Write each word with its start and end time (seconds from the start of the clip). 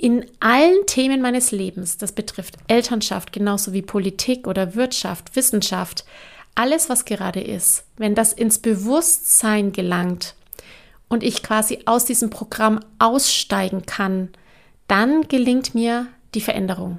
in 0.00 0.24
allen 0.40 0.86
Themen 0.86 1.20
meines 1.20 1.52
Lebens, 1.52 1.98
das 1.98 2.12
betrifft 2.12 2.56
Elternschaft 2.68 3.34
genauso 3.34 3.74
wie 3.74 3.82
Politik 3.82 4.46
oder 4.46 4.74
Wirtschaft, 4.74 5.36
Wissenschaft, 5.36 6.06
alles, 6.54 6.88
was 6.88 7.04
gerade 7.04 7.40
ist, 7.40 7.84
wenn 7.98 8.14
das 8.14 8.32
ins 8.32 8.58
Bewusstsein 8.58 9.72
gelangt 9.72 10.34
und 11.08 11.22
ich 11.22 11.42
quasi 11.42 11.80
aus 11.84 12.06
diesem 12.06 12.30
Programm 12.30 12.80
aussteigen 12.98 13.84
kann, 13.84 14.30
dann 14.88 15.28
gelingt 15.28 15.74
mir 15.74 16.06
die 16.34 16.40
Veränderung. 16.40 16.98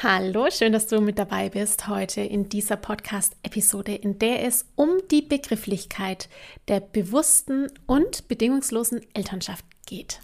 Hallo, 0.00 0.46
schön, 0.48 0.72
dass 0.72 0.86
du 0.86 1.00
mit 1.00 1.18
dabei 1.18 1.48
bist 1.48 1.88
heute 1.88 2.20
in 2.20 2.48
dieser 2.48 2.76
Podcast-Episode, 2.76 3.96
in 3.96 4.20
der 4.20 4.44
es 4.44 4.64
um 4.76 4.90
die 5.10 5.22
Begrifflichkeit 5.22 6.28
der 6.68 6.78
bewussten 6.78 7.66
und 7.86 8.28
bedingungslosen 8.28 9.00
Elternschaft 9.12 9.64
geht. 9.86 10.20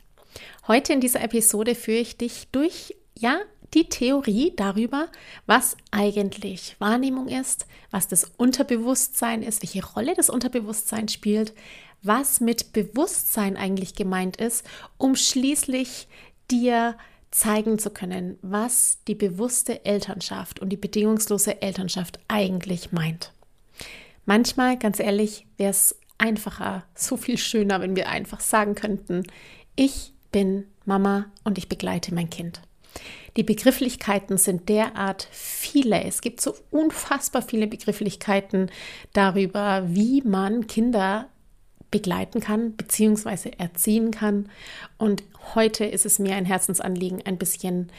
Heute 0.69 0.93
in 0.93 1.01
dieser 1.01 1.23
Episode 1.23 1.75
führe 1.75 1.99
ich 1.99 2.17
dich 2.17 2.47
durch, 2.53 2.95
ja, 3.19 3.41
die 3.75 3.89
Theorie 3.89 4.53
darüber, 4.55 5.09
was 5.47 5.77
eigentlich 5.91 6.77
Wahrnehmung 6.79 7.27
ist, 7.27 7.67
was 7.91 8.07
das 8.07 8.31
Unterbewusstsein 8.37 9.43
ist, 9.43 9.65
welche 9.65 9.85
Rolle 9.85 10.15
das 10.15 10.31
Unterbewusstsein 10.31 11.09
spielt, 11.09 11.53
was 12.01 12.39
mit 12.39 12.73
Bewusstsein 12.73 13.57
eigentlich 13.57 13.97
gemeint 13.97 14.37
ist, 14.37 14.65
um 14.99 15.17
schließlich 15.17 16.07
dir 16.49 16.97
zeigen 17.35 17.81
zu 17.81 17.91
können, 17.91 18.39
was 18.43 18.99
die 19.09 19.17
bewusste 19.17 19.85
Elternschaft 19.85 20.61
und 20.61 20.69
die 20.69 20.77
bedingungslose 20.77 21.61
Elternschaft 21.63 22.21
eigentlich 22.29 22.93
meint. 22.93 23.33
Manchmal, 24.25 24.79
ganz 24.79 25.01
ehrlich, 25.01 25.45
wäre 25.57 25.71
es 25.71 25.99
einfacher, 26.17 26.85
so 26.95 27.17
viel 27.17 27.37
schöner, 27.37 27.81
wenn 27.81 27.97
wir 27.97 28.09
einfach 28.09 28.39
sagen 28.39 28.77
könnten, 28.77 29.25
ich 29.75 30.13
bin 30.31 30.67
Mama 30.85 31.27
und 31.43 31.59
ich 31.59 31.69
begleite 31.69 32.15
mein 32.15 32.31
Kind. 32.31 32.63
Die 33.37 33.43
Begrifflichkeiten 33.43 34.39
sind 34.39 34.69
derart 34.69 35.27
viele. 35.33 36.05
Es 36.05 36.21
gibt 36.21 36.41
so 36.41 36.55
unfassbar 36.71 37.43
viele 37.43 37.67
Begrifflichkeiten 37.67 38.71
darüber, 39.13 39.83
wie 39.89 40.23
man 40.23 40.69
Kinder 40.69 41.29
begleiten 41.95 42.41
kann 42.41 42.73
bzw. 42.73 43.53
erziehen 43.57 44.11
kann. 44.11 44.51
Und 44.99 45.23
heute 45.55 45.85
ist 45.85 46.05
es 46.05 46.19
mir 46.19 46.35
ein 46.35 46.45
Herzensanliegen, 46.45 47.23
ein 47.25 47.39
bisschen 47.39 47.93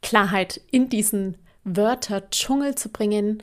Klarheit 0.00 0.62
in 0.70 0.88
diesen 0.88 1.36
Wörter-Dschungel 1.62 2.74
zu 2.74 2.88
bringen, 2.88 3.42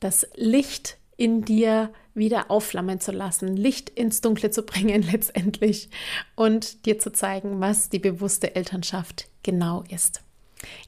das 0.00 0.26
Licht 0.34 0.98
in 1.16 1.46
dir 1.46 1.90
wieder 2.12 2.50
aufflammen 2.50 3.00
zu 3.00 3.10
lassen, 3.10 3.56
Licht 3.56 3.88
ins 3.88 4.20
Dunkle 4.20 4.50
zu 4.50 4.64
bringen 4.64 5.00
letztendlich 5.10 5.88
und 6.34 6.84
dir 6.84 6.98
zu 6.98 7.10
zeigen, 7.10 7.58
was 7.58 7.88
die 7.88 8.00
bewusste 8.00 8.54
Elternschaft 8.54 9.30
genau 9.42 9.82
ist. 9.88 10.20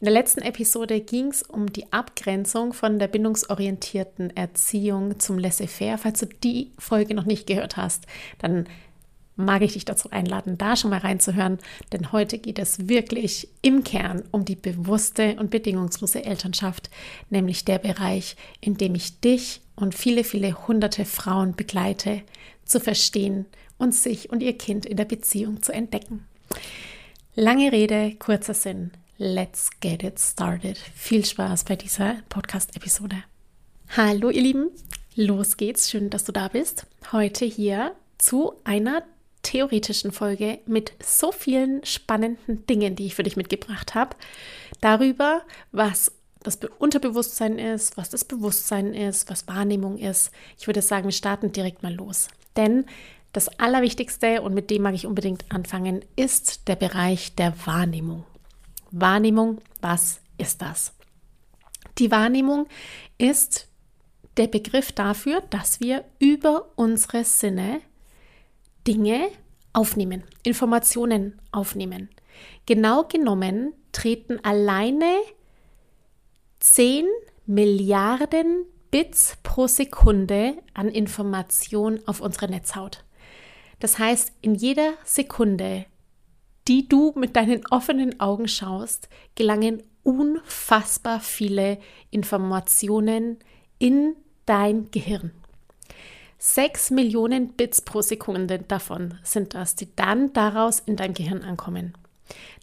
In 0.00 0.04
der 0.04 0.12
letzten 0.12 0.42
Episode 0.42 1.00
ging 1.00 1.28
es 1.28 1.42
um 1.42 1.72
die 1.72 1.92
Abgrenzung 1.92 2.72
von 2.72 2.98
der 2.98 3.08
bindungsorientierten 3.08 4.36
Erziehung 4.36 5.18
zum 5.18 5.38
Laissez-faire. 5.38 5.98
Falls 5.98 6.20
du 6.20 6.26
die 6.26 6.72
Folge 6.78 7.14
noch 7.14 7.24
nicht 7.24 7.46
gehört 7.46 7.76
hast, 7.76 8.06
dann 8.38 8.66
mag 9.36 9.62
ich 9.62 9.72
dich 9.72 9.84
dazu 9.84 10.10
einladen, 10.10 10.58
da 10.58 10.76
schon 10.76 10.90
mal 10.90 11.00
reinzuhören, 11.00 11.58
denn 11.92 12.12
heute 12.12 12.38
geht 12.38 12.58
es 12.58 12.88
wirklich 12.88 13.48
im 13.62 13.82
Kern 13.82 14.22
um 14.30 14.44
die 14.44 14.54
bewusste 14.54 15.36
und 15.38 15.50
bedingungslose 15.50 16.24
Elternschaft, 16.24 16.90
nämlich 17.30 17.64
der 17.64 17.78
Bereich, 17.78 18.36
in 18.60 18.76
dem 18.76 18.94
ich 18.94 19.20
dich 19.20 19.60
und 19.74 19.94
viele, 19.94 20.22
viele 20.24 20.68
hunderte 20.68 21.04
Frauen 21.04 21.56
begleite, 21.56 22.22
zu 22.64 22.80
verstehen 22.80 23.46
und 23.76 23.94
sich 23.94 24.30
und 24.30 24.42
ihr 24.42 24.56
Kind 24.56 24.86
in 24.86 24.96
der 24.96 25.04
Beziehung 25.04 25.62
zu 25.62 25.72
entdecken. 25.72 26.24
Lange 27.34 27.72
Rede, 27.72 28.14
kurzer 28.18 28.54
Sinn. 28.54 28.92
Let's 29.26 29.70
get 29.80 30.02
it 30.02 30.20
started. 30.20 30.76
Viel 30.76 31.24
Spaß 31.24 31.64
bei 31.64 31.76
dieser 31.76 32.16
Podcast-Episode. 32.28 33.16
Hallo, 33.96 34.28
ihr 34.28 34.42
Lieben. 34.42 34.70
Los 35.14 35.56
geht's. 35.56 35.90
Schön, 35.90 36.10
dass 36.10 36.24
du 36.24 36.32
da 36.32 36.48
bist. 36.48 36.86
Heute 37.10 37.46
hier 37.46 37.96
zu 38.18 38.52
einer 38.64 39.02
theoretischen 39.40 40.12
Folge 40.12 40.58
mit 40.66 40.92
so 41.02 41.32
vielen 41.32 41.82
spannenden 41.86 42.66
Dingen, 42.66 42.96
die 42.96 43.06
ich 43.06 43.14
für 43.14 43.22
dich 43.22 43.38
mitgebracht 43.38 43.94
habe. 43.94 44.14
Darüber, 44.82 45.40
was 45.72 46.12
das 46.42 46.58
Unterbewusstsein 46.78 47.58
ist, 47.58 47.96
was 47.96 48.10
das 48.10 48.26
Bewusstsein 48.26 48.92
ist, 48.92 49.30
was 49.30 49.48
Wahrnehmung 49.48 49.96
ist. 49.96 50.32
Ich 50.58 50.66
würde 50.66 50.82
sagen, 50.82 51.06
wir 51.06 51.12
starten 51.12 51.50
direkt 51.50 51.82
mal 51.82 51.94
los. 51.94 52.28
Denn 52.58 52.84
das 53.32 53.48
Allerwichtigste, 53.58 54.42
und 54.42 54.52
mit 54.52 54.68
dem 54.68 54.82
mag 54.82 54.92
ich 54.92 55.06
unbedingt 55.06 55.46
anfangen, 55.48 56.04
ist 56.14 56.68
der 56.68 56.76
Bereich 56.76 57.34
der 57.36 57.54
Wahrnehmung. 57.64 58.26
Wahrnehmung, 59.00 59.60
was 59.80 60.20
ist 60.38 60.62
das? 60.62 60.94
Die 61.98 62.10
Wahrnehmung 62.10 62.66
ist 63.18 63.68
der 64.36 64.46
Begriff 64.48 64.92
dafür, 64.92 65.42
dass 65.50 65.80
wir 65.80 66.04
über 66.18 66.70
unsere 66.76 67.24
Sinne 67.24 67.80
Dinge 68.86 69.28
aufnehmen, 69.72 70.24
Informationen 70.42 71.40
aufnehmen. 71.52 72.08
Genau 72.66 73.04
genommen 73.04 73.74
treten 73.92 74.42
alleine 74.44 75.16
10 76.60 77.06
Milliarden 77.46 78.64
Bits 78.90 79.36
pro 79.42 79.66
Sekunde 79.66 80.56
an 80.72 80.88
Information 80.88 82.00
auf 82.06 82.20
unsere 82.20 82.48
Netzhaut. 82.48 83.04
Das 83.80 83.98
heißt, 83.98 84.32
in 84.40 84.54
jeder 84.54 84.94
Sekunde 85.04 85.86
die 86.68 86.88
du 86.88 87.12
mit 87.16 87.36
deinen 87.36 87.66
offenen 87.70 88.20
Augen 88.20 88.48
schaust, 88.48 89.08
gelangen 89.34 89.82
unfassbar 90.02 91.20
viele 91.20 91.78
Informationen 92.10 93.38
in 93.78 94.16
dein 94.46 94.90
Gehirn. 94.90 95.32
Sechs 96.38 96.90
Millionen 96.90 97.48
Bits 97.54 97.80
pro 97.80 98.02
Sekunde 98.02 98.58
davon 98.58 99.18
sind 99.22 99.54
das, 99.54 99.76
die 99.76 99.88
dann 99.96 100.32
daraus 100.34 100.80
in 100.80 100.96
dein 100.96 101.14
Gehirn 101.14 101.42
ankommen. 101.42 101.94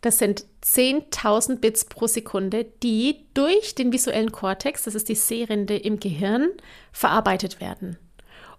Das 0.02 0.18
sind 0.18 0.46
10.000 0.64 1.58
Bits 1.58 1.86
pro 1.86 2.08
Sekunde, 2.08 2.66
die 2.84 3.26
durch 3.34 3.76
den 3.76 3.92
visuellen 3.92 4.32
Kortex, 4.32 4.84
das 4.84 4.96
ist 4.96 5.10
die 5.10 5.16
Sehrinde 5.16 5.78
im 5.78 6.00
Gehirn, 6.00 6.50
verarbeitet 6.92 7.60
werden. 7.60 7.98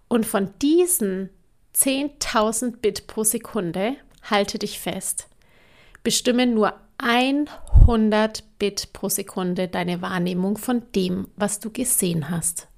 Und 0.08 0.26
von 0.26 0.50
diesen 0.60 1.30
10.000 1.74 2.76
Bit 2.78 3.06
pro 3.06 3.24
Sekunde, 3.24 3.96
halte 4.22 4.58
dich 4.58 4.78
fest, 4.78 5.28
bestimmen 6.02 6.54
nur 6.54 6.74
100 6.98 8.44
Bit 8.58 8.92
pro 8.92 9.08
Sekunde 9.08 9.68
deine 9.68 10.02
Wahrnehmung 10.02 10.56
von 10.56 10.82
dem, 10.94 11.28
was 11.36 11.60
du 11.60 11.70
gesehen 11.70 12.30
hast. 12.30 12.68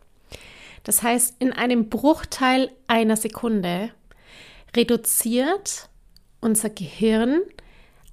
Das 0.82 1.02
heißt, 1.02 1.36
in 1.38 1.52
einem 1.52 1.88
Bruchteil 1.88 2.70
einer 2.86 3.16
Sekunde 3.16 3.90
reduziert 4.76 5.88
unser 6.40 6.70
Gehirn 6.70 7.40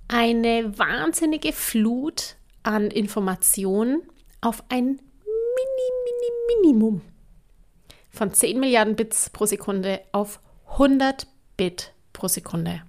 eine 0.08 0.78
wahnsinnige 0.78 1.54
Flut 1.54 2.36
an 2.64 2.92
Informationen 2.92 4.04
auf 4.42 4.64
ein 4.70 4.86
Mini, 4.86 5.88
Mini, 6.06 6.72
Minimum 6.74 7.02
von 8.10 8.34
10 8.34 8.60
Milliarden 8.60 8.96
Bits 8.96 9.30
pro 9.30 9.46
Sekunde 9.46 10.02
auf 10.12 10.40
100 10.74 11.28
Bit 11.58 11.94
pro 12.14 12.28
Sekunde. 12.28 12.84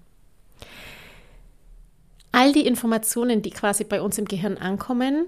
All 2.32 2.52
die 2.52 2.67
Informationen, 2.67 3.43
die 3.43 3.50
quasi 3.50 3.84
bei 3.84 4.00
uns 4.00 4.17
im 4.17 4.25
Gehirn 4.25 4.56
ankommen, 4.56 5.26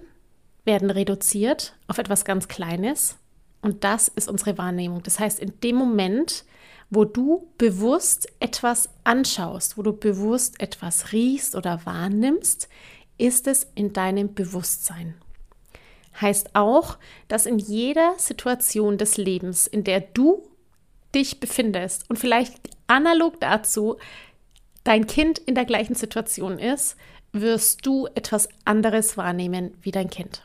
werden 0.64 0.90
reduziert 0.90 1.76
auf 1.86 1.98
etwas 1.98 2.24
ganz 2.24 2.48
Kleines 2.48 3.18
Und 3.60 3.84
das 3.84 4.08
ist 4.08 4.28
unsere 4.28 4.58
Wahrnehmung. 4.58 5.02
Das 5.02 5.18
heißt, 5.18 5.38
in 5.38 5.60
dem 5.60 5.76
Moment, 5.76 6.44
wo 6.90 7.04
du 7.04 7.48
bewusst 7.58 8.28
etwas 8.40 8.88
anschaust, 9.04 9.76
wo 9.76 9.82
du 9.82 9.92
bewusst 9.92 10.60
etwas 10.60 11.12
riechst 11.12 11.54
oder 11.54 11.84
wahrnimmst, 11.84 12.68
ist 13.18 13.46
es 13.46 13.66
in 13.74 13.92
deinem 13.92 14.34
Bewusstsein. 14.34 15.14
Heißt 16.20 16.54
auch, 16.54 16.98
dass 17.28 17.46
in 17.46 17.58
jeder 17.58 18.14
Situation 18.18 18.98
des 18.98 19.16
Lebens, 19.16 19.66
in 19.66 19.84
der 19.84 20.00
du 20.00 20.42
dich 21.14 21.40
befindest 21.40 22.08
und 22.08 22.18
vielleicht 22.18 22.70
analog 22.86 23.40
dazu 23.40 23.96
dein 24.84 25.06
Kind 25.06 25.38
in 25.38 25.54
der 25.54 25.64
gleichen 25.64 25.94
Situation 25.94 26.58
ist, 26.58 26.96
wirst 27.32 27.84
du 27.84 28.06
etwas 28.14 28.48
anderes 28.64 29.16
wahrnehmen 29.16 29.74
wie 29.82 29.90
dein 29.90 30.08
Kind. 30.08 30.42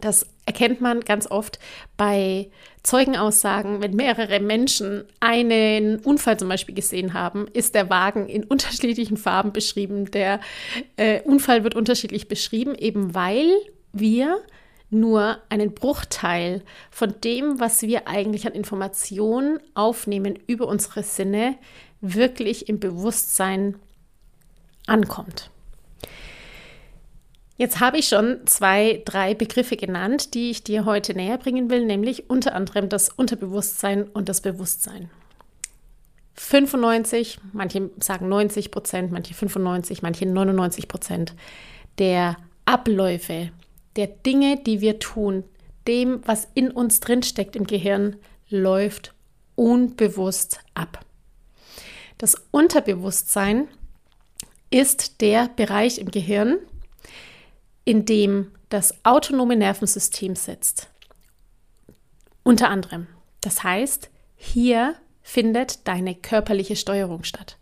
Das 0.00 0.26
erkennt 0.44 0.80
man 0.80 1.00
ganz 1.00 1.28
oft 1.30 1.58
bei 1.96 2.48
Zeugenaussagen, 2.82 3.80
wenn 3.80 3.96
mehrere 3.96 4.40
Menschen 4.40 5.04
einen 5.18 5.98
Unfall 6.00 6.38
zum 6.38 6.48
Beispiel 6.48 6.74
gesehen 6.74 7.14
haben, 7.14 7.48
ist 7.52 7.74
der 7.74 7.90
Wagen 7.90 8.28
in 8.28 8.44
unterschiedlichen 8.48 9.16
Farben 9.16 9.52
beschrieben. 9.52 10.10
Der 10.10 10.40
äh, 10.96 11.20
Unfall 11.22 11.64
wird 11.64 11.74
unterschiedlich 11.74 12.28
beschrieben, 12.28 12.74
eben 12.74 13.14
weil 13.14 13.50
wir 13.92 14.38
nur 14.88 15.38
einen 15.48 15.74
Bruchteil 15.74 16.62
von 16.90 17.14
dem, 17.24 17.58
was 17.58 17.82
wir 17.82 18.06
eigentlich 18.06 18.46
an 18.46 18.52
Informationen 18.52 19.58
aufnehmen 19.74 20.38
über 20.46 20.68
unsere 20.68 21.02
Sinne, 21.02 21.56
wirklich 22.14 22.68
im 22.68 22.78
Bewusstsein 22.78 23.76
ankommt. 24.86 25.50
Jetzt 27.58 27.80
habe 27.80 27.98
ich 27.98 28.08
schon 28.08 28.46
zwei, 28.46 29.02
drei 29.06 29.34
Begriffe 29.34 29.76
genannt, 29.76 30.34
die 30.34 30.50
ich 30.50 30.62
dir 30.62 30.84
heute 30.84 31.14
näher 31.14 31.38
bringen 31.38 31.70
will, 31.70 31.86
nämlich 31.86 32.28
unter 32.28 32.54
anderem 32.54 32.88
das 32.90 33.08
Unterbewusstsein 33.08 34.04
und 34.04 34.28
das 34.28 34.42
Bewusstsein. 34.42 35.10
95, 36.34 37.38
manche 37.54 37.90
sagen 37.98 38.28
90 38.28 38.70
Prozent, 38.70 39.10
manche 39.10 39.32
95, 39.32 40.02
manche 40.02 40.26
99 40.26 40.86
Prozent 40.86 41.34
der 41.98 42.36
Abläufe, 42.66 43.50
der 43.96 44.08
Dinge, 44.08 44.58
die 44.58 44.82
wir 44.82 44.98
tun, 44.98 45.44
dem, 45.88 46.20
was 46.26 46.48
in 46.52 46.70
uns 46.70 47.00
drinsteckt 47.00 47.56
im 47.56 47.66
Gehirn, 47.66 48.16
läuft 48.50 49.14
unbewusst 49.54 50.60
ab. 50.74 51.05
Das 52.18 52.36
Unterbewusstsein 52.50 53.68
ist 54.70 55.20
der 55.20 55.48
Bereich 55.48 55.98
im 55.98 56.10
Gehirn, 56.10 56.58
in 57.84 58.04
dem 58.04 58.52
das 58.68 59.04
autonome 59.04 59.56
Nervensystem 59.56 60.34
sitzt. 60.34 60.88
Unter 62.42 62.68
anderem. 62.68 63.06
Das 63.40 63.62
heißt, 63.62 64.10
hier 64.36 64.96
findet 65.22 65.86
deine 65.86 66.14
körperliche 66.14 66.76
Steuerung 66.76 67.24
statt. 67.24 67.58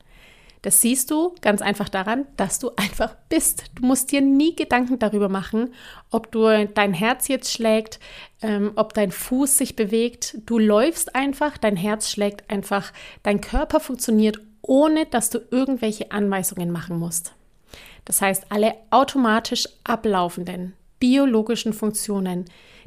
Das 0.65 0.81
siehst 0.81 1.11
du 1.11 1.35
ganz 1.43 1.61
einfach 1.61 1.91
daran, 1.91 2.25
dass 2.39 2.59
du 2.59 2.71
einfach 2.77 3.15
bist. 3.29 3.65
Du 3.75 3.85
musst 3.85 4.11
dir 4.13 4.23
nie 4.23 4.57
Gedanken 4.57 4.99
darüber 4.99 5.29
machen, 5.29 5.75
ob 6.11 6.33
du 6.33 6.67
dein 6.69 6.95
Herz 6.95 7.29
jetzt 7.29 7.53
schlägt, 7.53 8.01
ähm, 8.41 8.73
ob 8.75 8.95
dein 8.95 9.11
Fuß 9.11 9.59
sich 9.59 9.77
bewegt. 9.77 10.39
Du 10.47 10.59
läufst 10.59 11.15
einfach, 11.15 11.59
dein 11.59 11.77
Herz 11.77 12.09
schlägt 12.09 12.49
einfach, 12.49 12.95
dein 13.23 13.43
Körper 13.43 13.79
funktioniert, 13.79 14.41
ohne 14.63 15.05
dass 15.05 15.29
du 15.29 15.41
irgendwelche 15.51 16.13
Anweisungen 16.13 16.71
machen 16.71 16.99
musst. 16.99 17.35
Das 18.07 18.23
heißt, 18.23 18.47
alle 18.49 18.75
automatisch 18.89 19.69
ablaufenden 19.85 20.73
biologischen 20.99 21.75
Funktionen, 21.75 22.47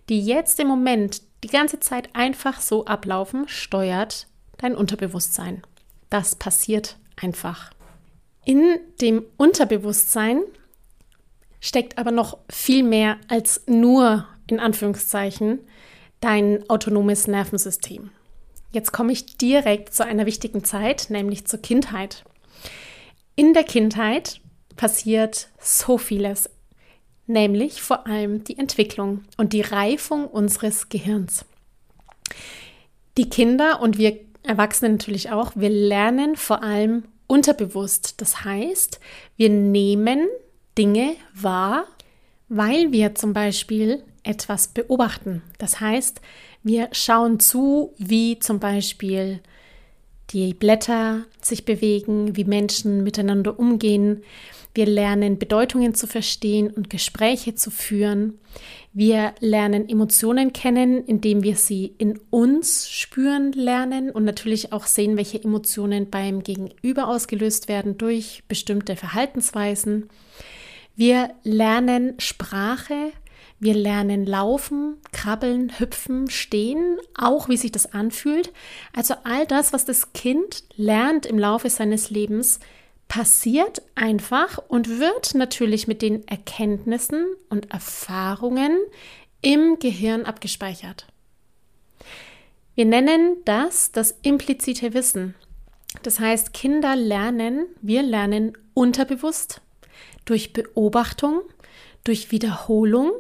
die 0.09 0.25
jetzt 0.25 0.59
im 0.59 0.68
Moment 0.68 1.21
die 1.44 1.50
ganze 1.50 1.80
Zeit 1.80 2.09
einfach 2.15 2.59
so 2.59 2.85
ablaufen, 2.85 3.47
steuert 3.47 4.25
dein 4.57 4.75
Unterbewusstsein. 4.75 5.62
Das 6.09 6.33
passiert 6.33 6.97
einfach. 7.21 7.71
In 8.45 8.79
dem 9.01 9.25
Unterbewusstsein 9.35 10.41
steckt 11.59 11.97
aber 11.97 12.11
noch 12.11 12.37
viel 12.49 12.83
mehr 12.83 13.17
als 13.27 13.63
nur, 13.67 14.25
in 14.47 14.59
Anführungszeichen, 14.59 15.59
dein 16.21 16.67
autonomes 16.69 17.27
Nervensystem. 17.27 18.09
Jetzt 18.71 18.91
komme 18.91 19.11
ich 19.11 19.37
direkt 19.37 19.93
zu 19.93 20.05
einer 20.05 20.25
wichtigen 20.25 20.63
Zeit, 20.63 21.09
nämlich 21.09 21.45
zur 21.45 21.61
Kindheit. 21.61 22.23
In 23.35 23.53
der 23.53 23.63
Kindheit 23.63 24.41
passiert 24.75 25.49
so 25.59 25.97
vieles, 25.97 26.49
nämlich 27.25 27.81
vor 27.81 28.07
allem 28.07 28.43
die 28.43 28.57
Entwicklung 28.57 29.23
und 29.37 29.53
die 29.53 29.61
Reifung 29.61 30.27
unseres 30.27 30.89
Gehirns. 30.89 31.45
Die 33.17 33.29
Kinder 33.29 33.81
und 33.81 33.97
wir 33.97 34.17
Erwachsene 34.47 34.91
natürlich 34.91 35.31
auch, 35.31 35.51
wir 35.55 35.69
lernen 35.69 36.35
vor 36.35 36.63
allem 36.63 37.03
unterbewusst. 37.27 38.21
Das 38.21 38.44
heißt, 38.44 38.99
wir 39.35 39.49
nehmen 39.49 40.27
Dinge 40.77 41.15
wahr, 41.33 41.85
weil 42.49 42.91
wir 42.91 43.15
zum 43.15 43.33
Beispiel 43.33 44.03
etwas 44.23 44.67
beobachten. 44.69 45.41
Das 45.57 45.79
heißt, 45.79 46.21
wir 46.63 46.89
schauen 46.91 47.39
zu, 47.39 47.94
wie 47.97 48.39
zum 48.39 48.59
Beispiel 48.59 49.41
die 50.31 50.53
Blätter 50.53 51.25
sich 51.41 51.63
bewegen, 51.63 52.35
wie 52.35 52.44
Menschen 52.44 53.03
miteinander 53.03 53.57
umgehen. 53.57 54.23
Wir 54.73 54.85
lernen 54.85 55.39
Bedeutungen 55.39 55.95
zu 55.95 56.07
verstehen 56.07 56.69
und 56.71 56.89
Gespräche 56.89 57.55
zu 57.55 57.71
führen. 57.71 58.39
Wir 58.93 59.33
lernen 59.39 59.87
Emotionen 59.89 60.53
kennen, 60.53 61.05
indem 61.05 61.43
wir 61.43 61.55
sie 61.55 61.93
in 61.97 62.19
uns 62.29 62.89
spüren 62.89 63.51
lernen 63.51 64.11
und 64.11 64.23
natürlich 64.23 64.73
auch 64.73 64.85
sehen, 64.85 65.17
welche 65.17 65.43
Emotionen 65.43 66.09
beim 66.09 66.43
Gegenüber 66.43 67.07
ausgelöst 67.07 67.67
werden 67.67 67.97
durch 67.97 68.43
bestimmte 68.47 68.95
Verhaltensweisen. 68.95 70.09
Wir 70.95 71.29
lernen 71.43 72.15
Sprache, 72.19 73.11
wir 73.59 73.73
lernen 73.73 74.25
laufen, 74.25 74.97
krabbeln, 75.11 75.79
hüpfen, 75.79 76.29
stehen, 76.29 76.97
auch 77.15 77.49
wie 77.49 77.57
sich 77.57 77.71
das 77.71 77.91
anfühlt. 77.91 78.53
Also 78.95 79.15
all 79.23 79.47
das, 79.47 79.73
was 79.73 79.85
das 79.85 80.13
Kind 80.13 80.63
lernt 80.75 81.25
im 81.25 81.39
Laufe 81.39 81.69
seines 81.69 82.11
Lebens, 82.11 82.59
passiert 83.07 83.81
einfach 83.95 84.59
und 84.68 85.00
wird 85.00 85.33
natürlich 85.33 85.88
mit 85.88 86.01
den 86.01 86.27
Erkenntnissen 86.27 87.25
und 87.50 87.71
Erfahrungen 87.71 88.77
im 89.42 89.80
Gehirn 89.80 90.25
abgespeichert. 90.25 91.07
Wir 92.75 92.86
nennen 92.86 93.38
das 93.45 93.92
das 93.92 94.16
implizite 94.21 94.94
Wissen. 94.94 95.35
Das 96.04 96.19
heißt, 96.19 96.54
Kinder 96.54 96.95
lernen, 96.95 97.66
wir 97.81 98.04
lernen 98.04 98.57
unterbewusst 98.73 99.61
durch 100.26 100.54
Beobachtung, 100.54 101.42
durch 102.04 102.31
Wiederholung 102.31 103.11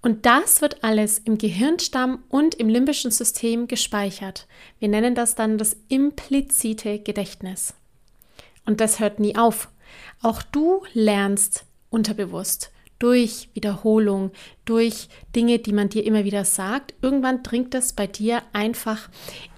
und 0.00 0.26
das 0.26 0.60
wird 0.60 0.84
alles 0.84 1.18
im 1.18 1.38
Gehirnstamm 1.38 2.24
und 2.28 2.54
im 2.54 2.68
limbischen 2.68 3.10
System 3.10 3.68
gespeichert. 3.68 4.46
Wir 4.78 4.88
nennen 4.88 5.14
das 5.14 5.34
dann 5.34 5.58
das 5.58 5.76
implizite 5.88 6.98
Gedächtnis. 7.00 7.74
Und 8.68 8.82
das 8.82 9.00
hört 9.00 9.18
nie 9.18 9.34
auf. 9.34 9.70
Auch 10.20 10.42
du 10.42 10.82
lernst 10.92 11.64
unterbewusst 11.88 12.70
durch 12.98 13.48
Wiederholung, 13.54 14.30
durch 14.66 15.08
Dinge, 15.34 15.58
die 15.58 15.72
man 15.72 15.88
dir 15.88 16.04
immer 16.04 16.24
wieder 16.24 16.44
sagt. 16.44 16.92
Irgendwann 17.00 17.42
dringt 17.42 17.72
das 17.72 17.94
bei 17.94 18.06
dir 18.06 18.42
einfach, 18.52 19.08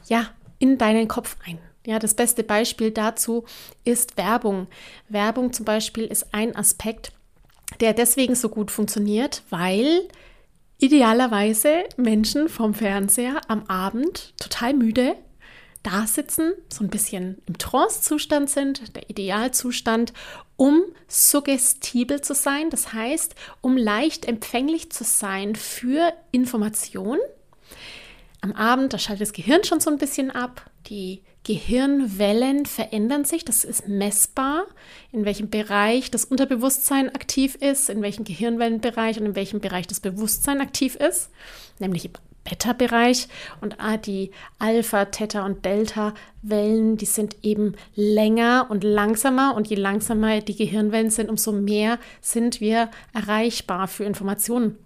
ja, 0.07 0.29
in 0.61 0.79
deinen 0.79 1.09
Kopf 1.09 1.37
ein. 1.45 1.59
Ja, 1.85 1.99
das 1.99 2.15
beste 2.15 2.45
Beispiel 2.45 2.93
dazu 2.93 3.47
ist 3.83 4.17
Werbung. 4.17 4.69
Werbung 5.09 5.53
zum 5.53 5.65
Beispiel 5.65 6.05
ist 6.05 6.33
ein 6.33 6.55
Aspekt, 6.55 7.13
der 7.81 7.95
deswegen 7.95 8.37
so 8.37 8.49
gut 8.49 8.71
funktioniert, 8.71 9.43
weil 9.51 10.07
idealerweise 10.79 11.83
Menschen 11.97 12.49
vom 12.49 12.75
Fernseher 12.75 13.41
am 13.49 13.65
Abend 13.65 14.35
total 14.39 14.73
müde 14.73 15.17
da 15.83 16.07
sitzen, 16.07 16.53
so 16.69 16.85
ein 16.85 16.91
bisschen 16.91 17.41
im 17.47 17.57
Trance-Zustand 17.59 18.51
sind, 18.51 18.95
der 18.95 19.09
Idealzustand, 19.09 20.13
um 20.57 20.83
suggestibel 21.09 22.21
zu 22.21 22.35
sein, 22.35 22.71
das 22.71 22.93
heißt, 22.93 23.35
um 23.61 23.77
leicht 23.77 24.27
empfänglich 24.27 24.91
zu 24.91 25.05
sein 25.05 25.57
für 25.57 26.13
Information. 26.33 27.19
Am 28.43 28.53
Abend, 28.53 28.93
da 28.93 28.99
schaltet 28.99 29.23
das 29.23 29.33
Gehirn 29.33 29.65
schon 29.65 29.81
so 29.81 29.91
ein 29.91 29.99
bisschen 29.99 30.31
ab, 30.31 30.71
die 30.87 31.23
Gehirnwellen 31.45 32.67
verändern 32.67 33.25
sich, 33.25 33.45
das 33.47 33.65
ist 33.65 33.89
messbar, 33.89 34.67
in 35.13 35.25
welchem 35.25 35.49
Bereich 35.49 36.11
das 36.11 36.27
Unterbewusstsein 36.27 37.15
aktiv 37.15 37.55
ist, 37.55 37.89
in 37.89 38.03
welchem 38.03 38.25
Gehirnwellenbereich 38.25 39.19
und 39.19 39.27
in 39.27 39.35
welchem 39.35 39.61
Bereich 39.61 39.87
das 39.87 40.01
Bewusstsein 40.01 40.61
aktiv 40.61 40.97
ist, 40.97 41.31
nämlich 41.79 42.11
Beta-Bereich 42.51 43.29
und 43.61 43.77
die 44.05 44.33
Alpha, 44.59 45.07
Theta 45.07 45.47
und 45.47 45.65
Delta-Wellen, 45.65 46.97
die 46.97 47.07
sind 47.07 47.37
eben 47.43 47.77
länger 47.95 48.67
und 48.69 48.83
langsamer 48.85 49.55
und 49.55 49.69
je 49.69 49.77
langsamer 49.77 50.41
die 50.41 50.57
Gehirnwellen 50.57 51.11
sind, 51.11 51.31
umso 51.31 51.53
mehr 51.53 51.99
sind 52.21 52.61
wir 52.61 52.91
erreichbar 53.15 53.89
für 53.89 54.05
Informationen. 54.05 54.79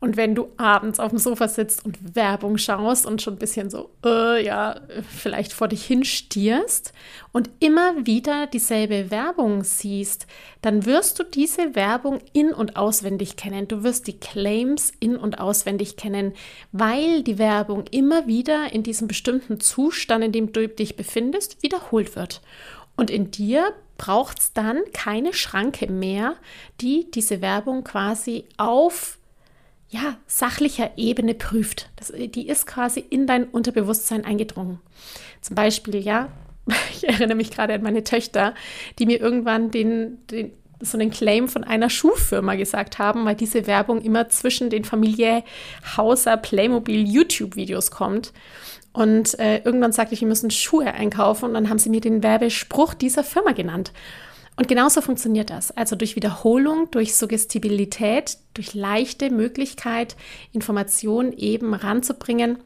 Und 0.00 0.16
wenn 0.16 0.34
du 0.34 0.48
abends 0.56 0.98
auf 0.98 1.10
dem 1.10 1.18
Sofa 1.18 1.46
sitzt 1.46 1.84
und 1.84 2.16
Werbung 2.16 2.56
schaust 2.56 3.04
und 3.04 3.20
schon 3.20 3.34
ein 3.34 3.38
bisschen 3.38 3.68
so, 3.68 3.90
äh, 4.04 4.42
ja, 4.42 4.80
vielleicht 5.06 5.52
vor 5.52 5.68
dich 5.68 5.84
hinstierst 5.84 6.94
und 7.32 7.50
immer 7.60 8.06
wieder 8.06 8.46
dieselbe 8.46 9.10
Werbung 9.10 9.62
siehst, 9.62 10.26
dann 10.62 10.86
wirst 10.86 11.18
du 11.18 11.24
diese 11.24 11.74
Werbung 11.74 12.20
in- 12.32 12.54
und 12.54 12.76
auswendig 12.76 13.36
kennen. 13.36 13.68
Du 13.68 13.82
wirst 13.82 14.06
die 14.06 14.18
Claims 14.18 14.90
in- 15.00 15.16
und 15.16 15.38
auswendig 15.38 15.96
kennen, 15.96 16.32
weil 16.72 17.22
die 17.22 17.38
Werbung 17.38 17.84
immer 17.90 18.26
wieder 18.26 18.72
in 18.72 18.82
diesem 18.82 19.06
bestimmten 19.06 19.60
Zustand, 19.60 20.24
in 20.24 20.32
dem 20.32 20.52
du 20.52 20.66
dich 20.66 20.96
befindest, 20.96 21.62
wiederholt 21.62 22.16
wird. 22.16 22.40
Und 22.96 23.10
in 23.10 23.30
dir 23.30 23.74
braucht 23.98 24.38
es 24.38 24.52
dann 24.54 24.80
keine 24.94 25.34
Schranke 25.34 25.92
mehr, 25.92 26.36
die 26.80 27.10
diese 27.10 27.42
Werbung 27.42 27.84
quasi 27.84 28.46
auf 28.56 29.18
ja, 29.90 30.16
sachlicher 30.26 30.92
Ebene 30.96 31.34
prüft. 31.34 31.90
Das, 31.96 32.12
die 32.16 32.48
ist 32.48 32.66
quasi 32.66 33.00
in 33.00 33.26
dein 33.26 33.44
Unterbewusstsein 33.44 34.24
eingedrungen. 34.24 34.80
Zum 35.40 35.56
Beispiel, 35.56 35.96
ja, 35.96 36.28
ich 36.92 37.08
erinnere 37.08 37.34
mich 37.34 37.50
gerade 37.50 37.74
an 37.74 37.82
meine 37.82 38.04
Töchter, 38.04 38.54
die 38.98 39.06
mir 39.06 39.20
irgendwann 39.20 39.70
den, 39.70 40.24
den, 40.28 40.52
so 40.80 40.96
einen 40.96 41.10
Claim 41.10 41.48
von 41.48 41.64
einer 41.64 41.90
Schuhfirma 41.90 42.54
gesagt 42.54 42.98
haben, 42.98 43.24
weil 43.24 43.34
diese 43.34 43.66
Werbung 43.66 44.00
immer 44.00 44.28
zwischen 44.28 44.70
den 44.70 44.84
Familie 44.84 45.42
Hauser 45.96 46.36
Playmobil 46.36 47.06
YouTube-Videos 47.06 47.90
kommt. 47.90 48.32
Und 48.92 49.38
äh, 49.38 49.58
irgendwann 49.58 49.92
sagte 49.92 50.14
ich, 50.14 50.20
wir 50.20 50.28
müssen 50.28 50.50
Schuhe 50.50 50.92
einkaufen 50.92 51.46
und 51.46 51.54
dann 51.54 51.68
haben 51.68 51.78
sie 51.78 51.90
mir 51.90 52.00
den 52.00 52.22
Werbespruch 52.22 52.94
dieser 52.94 53.24
Firma 53.24 53.52
genannt. 53.52 53.92
Und 54.60 54.68
genauso 54.68 55.00
funktioniert 55.00 55.48
das. 55.48 55.70
Also 55.70 55.96
durch 55.96 56.16
Wiederholung, 56.16 56.90
durch 56.90 57.16
Suggestibilität, 57.16 58.36
durch 58.52 58.74
leichte 58.74 59.30
Möglichkeit, 59.30 60.16
Informationen 60.52 61.32
eben 61.32 61.72
ranzubringen 61.72 62.58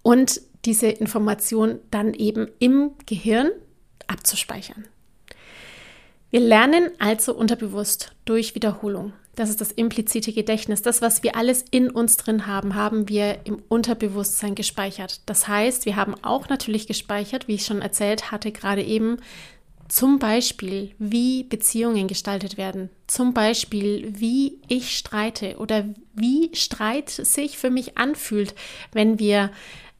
und 0.00 0.40
diese 0.64 0.86
Information 0.86 1.78
dann 1.90 2.14
eben 2.14 2.48
im 2.58 2.92
Gehirn 3.04 3.50
abzuspeichern. 4.06 4.86
Wir 6.30 6.40
lernen 6.40 6.90
also 6.98 7.34
unterbewusst 7.34 8.12
durch 8.24 8.54
Wiederholung. 8.54 9.12
Das 9.34 9.50
ist 9.50 9.60
das 9.60 9.72
implizite 9.72 10.32
Gedächtnis. 10.32 10.80
Das, 10.80 11.02
was 11.02 11.22
wir 11.22 11.36
alles 11.36 11.64
in 11.70 11.90
uns 11.90 12.16
drin 12.16 12.46
haben, 12.46 12.76
haben 12.76 13.10
wir 13.10 13.40
im 13.44 13.62
Unterbewusstsein 13.68 14.54
gespeichert. 14.54 15.20
Das 15.26 15.48
heißt, 15.48 15.84
wir 15.84 15.96
haben 15.96 16.14
auch 16.22 16.48
natürlich 16.48 16.86
gespeichert, 16.86 17.46
wie 17.46 17.56
ich 17.56 17.66
schon 17.66 17.82
erzählt 17.82 18.30
hatte, 18.30 18.52
gerade 18.52 18.82
eben 18.82 19.18
zum 19.88 20.18
Beispiel, 20.18 20.94
wie 20.98 21.44
Beziehungen 21.44 22.08
gestaltet 22.08 22.56
werden. 22.56 22.90
Zum 23.06 23.34
Beispiel, 23.34 24.12
wie 24.18 24.58
ich 24.68 24.96
streite 24.96 25.56
oder 25.58 25.84
wie 26.14 26.50
Streit 26.54 27.10
sich 27.10 27.58
für 27.58 27.70
mich 27.70 27.98
anfühlt, 27.98 28.54
wenn 28.92 29.18
wir 29.18 29.50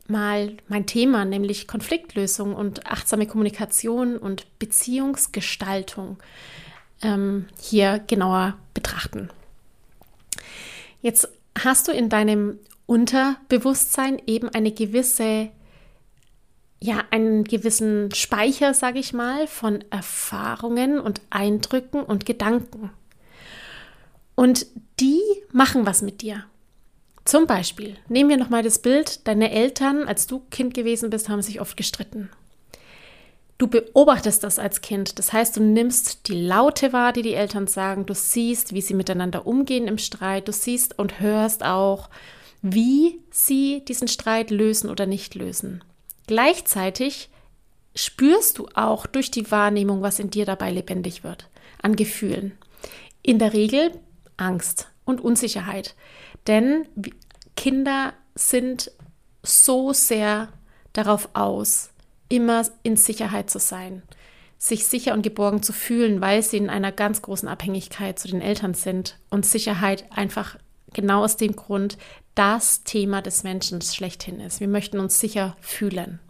mal 0.06 0.56
mein 0.68 0.86
Thema, 0.86 1.24
nämlich 1.24 1.66
Konfliktlösung 1.66 2.54
und 2.54 2.86
achtsame 2.86 3.26
Kommunikation 3.26 4.16
und 4.16 4.46
Beziehungsgestaltung 4.58 6.18
ähm, 7.02 7.46
hier 7.60 8.02
genauer 8.06 8.56
betrachten. 8.74 9.30
Jetzt 11.00 11.28
hast 11.58 11.88
du 11.88 11.92
in 11.92 12.08
deinem 12.08 12.58
Unterbewusstsein 12.86 14.20
eben 14.26 14.48
eine 14.48 14.72
gewisse 14.72 15.50
ja 16.80 17.02
einen 17.10 17.44
gewissen 17.44 18.12
Speicher, 18.14 18.74
sage 18.74 18.98
ich 18.98 19.12
mal, 19.12 19.46
von 19.46 19.84
Erfahrungen 19.90 21.00
und 21.00 21.20
Eindrücken 21.30 22.02
und 22.02 22.26
Gedanken. 22.26 22.90
Und 24.34 24.66
die 25.00 25.20
machen 25.52 25.86
was 25.86 26.02
mit 26.02 26.22
dir. 26.22 26.44
Zum 27.24 27.46
Beispiel, 27.46 27.96
nehmen 28.08 28.28
wir 28.28 28.36
nochmal 28.36 28.62
das 28.62 28.80
Bild, 28.80 29.26
deine 29.26 29.50
Eltern, 29.50 30.06
als 30.06 30.26
du 30.26 30.42
Kind 30.50 30.74
gewesen 30.74 31.08
bist, 31.08 31.28
haben 31.28 31.40
sich 31.40 31.60
oft 31.60 31.76
gestritten. 31.76 32.28
Du 33.56 33.68
beobachtest 33.68 34.42
das 34.44 34.58
als 34.58 34.80
Kind, 34.82 35.18
das 35.18 35.32
heißt, 35.32 35.56
du 35.56 35.62
nimmst 35.62 36.28
die 36.28 36.34
Laute 36.34 36.92
wahr, 36.92 37.12
die 37.12 37.22
die 37.22 37.34
Eltern 37.34 37.66
sagen, 37.66 38.04
du 38.04 38.14
siehst, 38.14 38.74
wie 38.74 38.80
sie 38.80 38.94
miteinander 38.94 39.46
umgehen 39.46 39.86
im 39.86 39.96
Streit, 39.96 40.48
du 40.48 40.52
siehst 40.52 40.98
und 40.98 41.20
hörst 41.20 41.64
auch, 41.64 42.10
wie 42.62 43.20
sie 43.30 43.84
diesen 43.86 44.08
Streit 44.08 44.50
lösen 44.50 44.90
oder 44.90 45.06
nicht 45.06 45.34
lösen. 45.34 45.84
Gleichzeitig 46.26 47.30
spürst 47.94 48.58
du 48.58 48.68
auch 48.74 49.06
durch 49.06 49.30
die 49.30 49.50
Wahrnehmung, 49.50 50.02
was 50.02 50.18
in 50.18 50.30
dir 50.30 50.46
dabei 50.46 50.70
lebendig 50.70 51.24
wird, 51.24 51.48
an 51.82 51.96
Gefühlen. 51.96 52.58
In 53.22 53.38
der 53.38 53.52
Regel 53.52 53.92
Angst 54.36 54.88
und 55.04 55.20
Unsicherheit. 55.20 55.94
Denn 56.46 56.86
Kinder 57.56 58.12
sind 58.34 58.90
so 59.42 59.92
sehr 59.92 60.48
darauf 60.92 61.28
aus, 61.34 61.90
immer 62.28 62.66
in 62.82 62.96
Sicherheit 62.96 63.50
zu 63.50 63.58
sein, 63.58 64.02
sich 64.58 64.86
sicher 64.86 65.12
und 65.12 65.22
geborgen 65.22 65.62
zu 65.62 65.72
fühlen, 65.72 66.20
weil 66.20 66.42
sie 66.42 66.56
in 66.56 66.70
einer 66.70 66.92
ganz 66.92 67.22
großen 67.22 67.48
Abhängigkeit 67.48 68.18
zu 68.18 68.28
den 68.28 68.40
Eltern 68.40 68.74
sind 68.74 69.18
und 69.30 69.44
Sicherheit 69.44 70.06
einfach 70.10 70.56
genau 70.92 71.22
aus 71.22 71.36
dem 71.36 71.54
Grund 71.54 71.98
das 72.34 72.84
Thema 72.84 73.22
des 73.22 73.44
Menschen 73.44 73.80
schlechthin 73.80 74.40
ist. 74.40 74.60
Wir 74.60 74.68
möchten 74.68 74.98
uns 74.98 75.20
sicher 75.20 75.56
fühlen. 75.60 76.20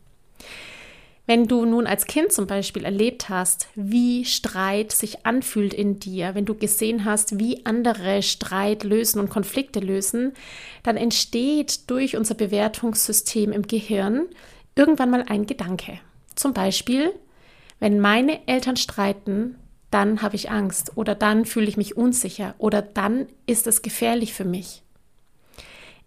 Wenn 1.26 1.48
du 1.48 1.64
nun 1.64 1.86
als 1.86 2.04
Kind 2.04 2.32
zum 2.32 2.46
Beispiel 2.46 2.84
erlebt 2.84 3.30
hast, 3.30 3.68
wie 3.74 4.26
Streit 4.26 4.92
sich 4.92 5.24
anfühlt 5.24 5.72
in 5.72 5.98
dir, 5.98 6.34
wenn 6.34 6.44
du 6.44 6.54
gesehen 6.54 7.06
hast, 7.06 7.38
wie 7.38 7.64
andere 7.64 8.22
Streit 8.22 8.84
lösen 8.84 9.20
und 9.20 9.30
Konflikte 9.30 9.80
lösen, 9.80 10.34
dann 10.82 10.98
entsteht 10.98 11.88
durch 11.88 12.16
unser 12.16 12.34
Bewertungssystem 12.34 13.52
im 13.52 13.66
Gehirn 13.66 14.26
irgendwann 14.74 15.10
mal 15.10 15.24
ein 15.26 15.46
Gedanke. 15.46 15.98
Zum 16.34 16.52
Beispiel, 16.52 17.10
wenn 17.80 18.00
meine 18.00 18.46
Eltern 18.46 18.76
streiten, 18.76 19.56
dann 19.90 20.20
habe 20.20 20.36
ich 20.36 20.50
Angst 20.50 20.92
oder 20.96 21.14
dann 21.14 21.46
fühle 21.46 21.68
ich 21.68 21.78
mich 21.78 21.96
unsicher 21.96 22.54
oder 22.58 22.82
dann 22.82 23.28
ist 23.46 23.66
es 23.66 23.80
gefährlich 23.80 24.34
für 24.34 24.44
mich. 24.44 24.83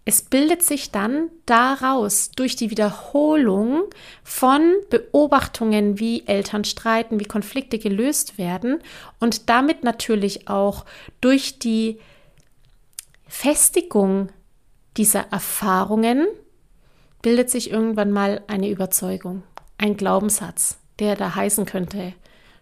Es 0.08 0.22
bildet 0.22 0.62
sich 0.62 0.90
dann 0.90 1.28
daraus 1.44 2.30
durch 2.30 2.56
die 2.56 2.70
Wiederholung 2.70 3.82
von 4.24 4.72
Beobachtungen, 4.88 5.98
wie 5.98 6.26
Eltern 6.26 6.64
streiten, 6.64 7.20
wie 7.20 7.26
Konflikte 7.26 7.78
gelöst 7.78 8.38
werden 8.38 8.78
und 9.20 9.50
damit 9.50 9.84
natürlich 9.84 10.48
auch 10.48 10.86
durch 11.20 11.58
die 11.58 11.98
Festigung 13.26 14.30
dieser 14.96 15.26
Erfahrungen 15.30 16.26
bildet 17.20 17.50
sich 17.50 17.70
irgendwann 17.70 18.10
mal 18.10 18.40
eine 18.46 18.70
Überzeugung, 18.70 19.42
ein 19.76 19.98
Glaubenssatz, 19.98 20.78
der 21.00 21.16
da 21.16 21.34
heißen 21.34 21.66
könnte, 21.66 22.14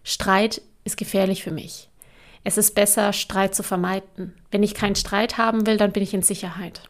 Streit 0.03 0.61
ist 0.83 0.97
gefährlich 0.97 1.43
für 1.45 1.51
mich. 1.51 1.87
Es 2.43 2.57
ist 2.57 2.75
besser, 2.75 3.13
Streit 3.13 3.55
zu 3.55 3.63
vermeiden. 3.63 4.33
Wenn 4.51 4.63
ich 4.63 4.73
keinen 4.73 4.95
Streit 4.95 5.37
haben 5.37 5.65
will, 5.65 5.77
dann 5.77 5.93
bin 5.93 6.03
ich 6.03 6.13
in 6.13 6.23
Sicherheit. 6.23 6.81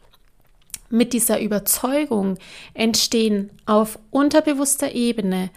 Mit 0.90 1.12
dieser 1.12 1.40
Überzeugung 1.40 2.38
entstehen 2.74 3.50
auf 3.66 3.98
unterbewusster 4.10 4.92
Ebene 4.92 5.50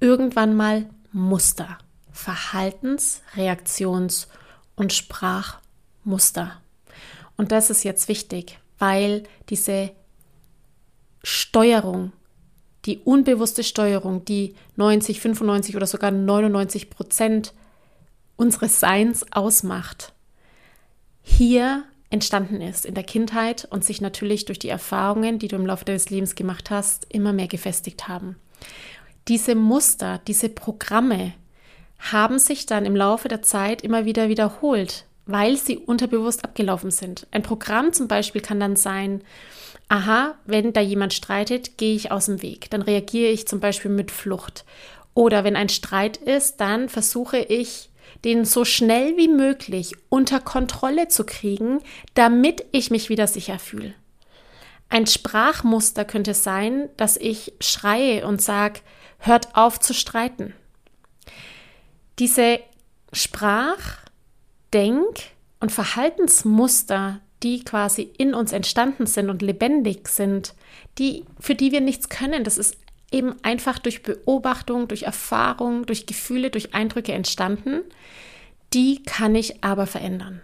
irgendwann 0.00 0.56
mal 0.56 0.88
Muster, 1.12 1.78
Verhaltens-, 2.12 3.20
Reaktions- 3.36 4.28
und 4.76 4.92
Sprachmuster. 4.92 6.60
Und 7.36 7.52
das 7.52 7.70
ist 7.70 7.84
jetzt 7.84 8.08
wichtig, 8.08 8.58
weil 8.78 9.24
diese 9.48 9.90
Steuerung, 11.22 12.12
die 12.86 12.98
unbewusste 12.98 13.62
Steuerung, 13.62 14.24
die 14.24 14.54
90, 14.76 15.20
95 15.20 15.76
oder 15.76 15.86
sogar 15.86 16.10
99 16.10 16.88
Prozent 16.88 17.52
unseres 18.36 18.80
Seins 18.80 19.30
ausmacht, 19.32 20.14
hier 21.22 21.84
entstanden 22.10 22.60
ist 22.60 22.84
in 22.84 22.94
der 22.94 23.04
Kindheit 23.04 23.66
und 23.70 23.84
sich 23.84 24.00
natürlich 24.00 24.44
durch 24.44 24.58
die 24.58 24.68
Erfahrungen, 24.68 25.38
die 25.38 25.48
du 25.48 25.56
im 25.56 25.66
Laufe 25.66 25.84
deines 25.84 26.10
Lebens 26.10 26.34
gemacht 26.34 26.70
hast, 26.70 27.06
immer 27.08 27.32
mehr 27.32 27.48
gefestigt 27.48 28.08
haben. 28.08 28.36
Diese 29.28 29.54
Muster, 29.54 30.20
diese 30.26 30.48
Programme 30.48 31.32
haben 31.98 32.38
sich 32.38 32.66
dann 32.66 32.84
im 32.84 32.96
Laufe 32.96 33.28
der 33.28 33.42
Zeit 33.42 33.82
immer 33.82 34.04
wieder 34.04 34.28
wiederholt, 34.28 35.04
weil 35.26 35.56
sie 35.56 35.78
unterbewusst 35.78 36.44
abgelaufen 36.44 36.90
sind. 36.90 37.26
Ein 37.30 37.42
Programm 37.42 37.92
zum 37.92 38.08
Beispiel 38.08 38.40
kann 38.40 38.58
dann 38.58 38.74
sein, 38.74 39.22
aha, 39.88 40.34
wenn 40.46 40.72
da 40.72 40.80
jemand 40.80 41.12
streitet, 41.12 41.76
gehe 41.78 41.94
ich 41.94 42.10
aus 42.10 42.26
dem 42.26 42.42
Weg. 42.42 42.70
Dann 42.70 42.82
reagiere 42.82 43.30
ich 43.30 43.46
zum 43.46 43.60
Beispiel 43.60 43.90
mit 43.90 44.10
Flucht. 44.10 44.64
Oder 45.14 45.44
wenn 45.44 45.56
ein 45.56 45.68
Streit 45.68 46.16
ist, 46.16 46.60
dann 46.60 46.88
versuche 46.88 47.38
ich 47.38 47.89
den 48.24 48.44
so 48.44 48.64
schnell 48.64 49.16
wie 49.16 49.28
möglich 49.28 49.94
unter 50.08 50.40
Kontrolle 50.40 51.08
zu 51.08 51.24
kriegen, 51.24 51.80
damit 52.14 52.64
ich 52.72 52.90
mich 52.90 53.08
wieder 53.08 53.26
sicher 53.26 53.58
fühle. 53.58 53.94
Ein 54.88 55.06
Sprachmuster 55.06 56.04
könnte 56.04 56.34
sein, 56.34 56.88
dass 56.96 57.16
ich 57.16 57.52
schreie 57.60 58.26
und 58.26 58.42
sage, 58.42 58.80
hört 59.18 59.54
auf 59.54 59.78
zu 59.78 59.94
streiten. 59.94 60.54
Diese 62.18 62.60
Sprach-, 63.12 63.98
Denk- 64.72 65.30
und 65.60 65.72
Verhaltensmuster, 65.72 67.20
die 67.42 67.64
quasi 67.64 68.10
in 68.18 68.34
uns 68.34 68.52
entstanden 68.52 69.06
sind 69.06 69.30
und 69.30 69.42
lebendig 69.42 70.08
sind, 70.08 70.54
die, 70.98 71.24
für 71.38 71.54
die 71.54 71.72
wir 71.72 71.80
nichts 71.80 72.08
können. 72.08 72.44
Das 72.44 72.58
ist 72.58 72.76
eben 73.10 73.34
einfach 73.42 73.78
durch 73.78 74.02
Beobachtung, 74.02 74.88
durch 74.88 75.04
Erfahrung, 75.04 75.86
durch 75.86 76.06
Gefühle, 76.06 76.50
durch 76.50 76.74
Eindrücke 76.74 77.12
entstanden. 77.12 77.82
Die 78.72 79.02
kann 79.02 79.34
ich 79.34 79.64
aber 79.64 79.86
verändern. 79.86 80.42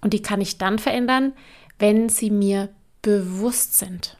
Und 0.00 0.12
die 0.12 0.22
kann 0.22 0.40
ich 0.40 0.58
dann 0.58 0.78
verändern, 0.78 1.32
wenn 1.78 2.08
sie 2.08 2.30
mir 2.30 2.68
bewusst 3.02 3.78
sind. 3.78 4.16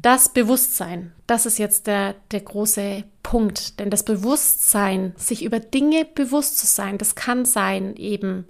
Das 0.00 0.28
Bewusstsein, 0.28 1.12
das 1.26 1.44
ist 1.44 1.58
jetzt 1.58 1.88
der, 1.88 2.14
der 2.30 2.40
große 2.40 3.04
Punkt. 3.22 3.80
Denn 3.80 3.90
das 3.90 4.04
Bewusstsein, 4.04 5.12
sich 5.16 5.44
über 5.44 5.58
Dinge 5.58 6.04
bewusst 6.04 6.58
zu 6.58 6.66
sein, 6.66 6.98
das 6.98 7.14
kann 7.14 7.44
sein 7.44 7.96
eben 7.96 8.46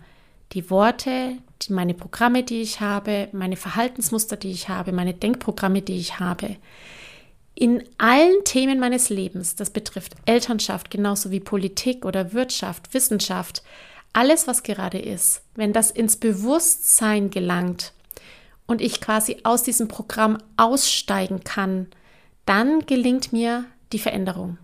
die 0.53 0.71
Worte, 0.71 1.39
die, 1.63 1.73
meine 1.73 1.95
Programme, 1.95 2.43
die 2.43 2.61
ich 2.61 2.81
habe, 2.81 3.29
meine 3.33 3.57
Verhaltensmuster, 3.57 4.37
die 4.37 4.51
ich 4.51 4.69
habe, 4.69 4.93
meine 4.93 5.15
Denkprogramme, 5.15 5.83
die 5.83 5.99
ich 5.99 6.21
habe. 6.21 6.57
In 7.61 7.83
allen 7.99 8.45
Themen 8.45 8.79
meines 8.79 9.09
Lebens, 9.09 9.57
das 9.57 9.71
betrifft 9.71 10.15
Elternschaft 10.27 10.91
genauso 10.91 11.33
wie 11.33 11.41
Politik 11.41 12.05
oder 12.05 12.33
Wirtschaft, 12.33 12.95
Wissenschaft, 12.95 13.65
alles, 14.13 14.47
was 14.47 14.63
gerade 14.63 14.99
ist, 14.99 15.43
wenn 15.57 15.73
das 15.73 15.91
ins 15.91 16.17
Bewusstsein 16.17 17.31
gelangt, 17.31 17.93
und 18.69 18.81
ich 18.83 19.01
quasi 19.01 19.39
aus 19.43 19.65
diesem 19.65 19.89
Programm 19.89 20.39
aussteigen 20.57 21.43
kann, 21.43 21.89
dann 22.45 22.87
gelingt 22.87 23.33
mir 23.33 23.65
die 23.93 23.99
Veränderung. 23.99 24.59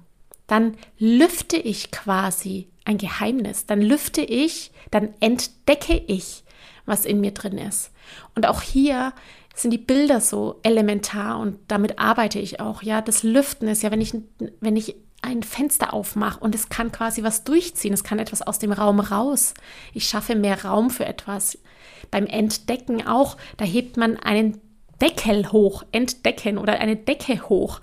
Dann 0.47 0.77
lüfte 0.99 1.57
ich 1.57 1.91
quasi 1.91 2.69
ein 2.85 2.99
Geheimnis. 2.99 3.67
Dann 3.67 3.81
lüfte 3.81 4.21
ich, 4.21 4.71
dann 4.91 5.15
entdecke 5.21 5.97
ich, 6.07 6.45
was 6.85 7.07
in 7.07 7.21
mir 7.21 7.33
drin 7.33 7.57
ist. 7.57 7.91
Und 8.35 8.47
auch 8.47 8.61
hier 8.61 9.15
sind 9.55 9.71
die 9.71 9.79
Bilder 9.79 10.21
so 10.21 10.59
elementar 10.63 11.39
und 11.39 11.59
damit 11.69 11.99
arbeite 11.99 12.39
ich 12.39 12.61
auch. 12.61 12.83
Ja, 12.83 13.01
das 13.01 13.23
Lüften 13.23 13.69
ist 13.69 13.83
ja, 13.83 13.91
wenn 13.91 14.01
ich, 14.01 14.15
wenn 14.61 14.77
ich 14.77 14.97
ein 15.23 15.43
Fenster 15.43 15.95
aufmache 15.95 16.41
und 16.41 16.55
es 16.55 16.69
kann 16.69 16.93
quasi 16.93 17.23
was 17.23 17.45
durchziehen, 17.45 17.95
es 17.95 18.05
kann 18.05 18.19
etwas 18.19 18.43
aus 18.43 18.59
dem 18.59 18.73
Raum 18.73 19.01
raus. 19.01 19.55
Ich 19.95 20.07
schaffe 20.07 20.35
mehr 20.35 20.65
Raum 20.65 20.91
für 20.91 21.07
etwas 21.07 21.59
beim 22.11 22.27
Entdecken 22.27 23.07
auch, 23.07 23.37
da 23.57 23.65
hebt 23.65 23.97
man 23.97 24.19
einen 24.19 24.61
Deckel 25.01 25.51
hoch, 25.51 25.85
entdecken 25.93 26.59
oder 26.59 26.75
eine 26.79 26.97
Decke 26.97 27.49
hoch. 27.49 27.81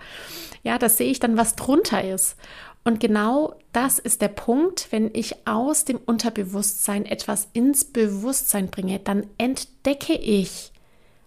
Ja, 0.63 0.77
da 0.77 0.89
sehe 0.89 1.09
ich 1.09 1.19
dann, 1.19 1.37
was 1.37 1.55
drunter 1.55 2.03
ist. 2.03 2.37
Und 2.83 2.99
genau 2.99 3.55
das 3.73 3.99
ist 3.99 4.21
der 4.21 4.27
Punkt, 4.27 4.87
wenn 4.91 5.11
ich 5.13 5.47
aus 5.47 5.85
dem 5.85 5.97
Unterbewusstsein 5.97 7.05
etwas 7.05 7.47
ins 7.53 7.85
Bewusstsein 7.85 8.69
bringe, 8.69 8.99
dann 8.99 9.27
entdecke 9.37 10.13
ich 10.13 10.71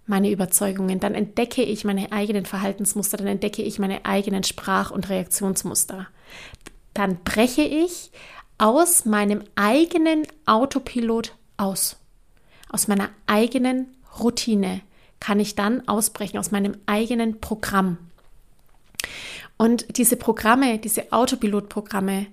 meine 0.07 0.31
Überzeugungen, 0.31 1.01
dann 1.01 1.15
entdecke 1.15 1.63
ich 1.63 1.85
meine 1.85 2.13
eigenen 2.13 2.47
Verhaltensmuster, 2.47 3.17
dann 3.17 3.27
entdecke 3.27 3.63
ich 3.63 3.79
meine 3.79 4.05
eigenen 4.05 4.45
Sprach- 4.45 4.91
und 4.91 5.09
Reaktionsmuster. 5.09 6.09
Dann 6.93 7.19
breche 7.25 7.63
ich 7.63 8.11
aus 8.59 9.05
meinem 9.05 9.43
eigenen 9.57 10.27
Autopilot 10.47 11.35
aus 11.57 11.97
aus 12.75 12.89
meiner 12.89 13.11
eigenen 13.27 13.87
Routine 14.19 14.81
kann 15.21 15.39
ich 15.39 15.55
dann 15.55 15.87
ausbrechen, 15.89 16.39
aus 16.39 16.51
meinem 16.51 16.77
eigenen 16.87 17.41
Programm. 17.41 17.99
Und 19.57 19.97
diese 19.97 20.17
Programme, 20.17 20.79
diese 20.79 21.13
Autopilotprogramme, 21.13 22.27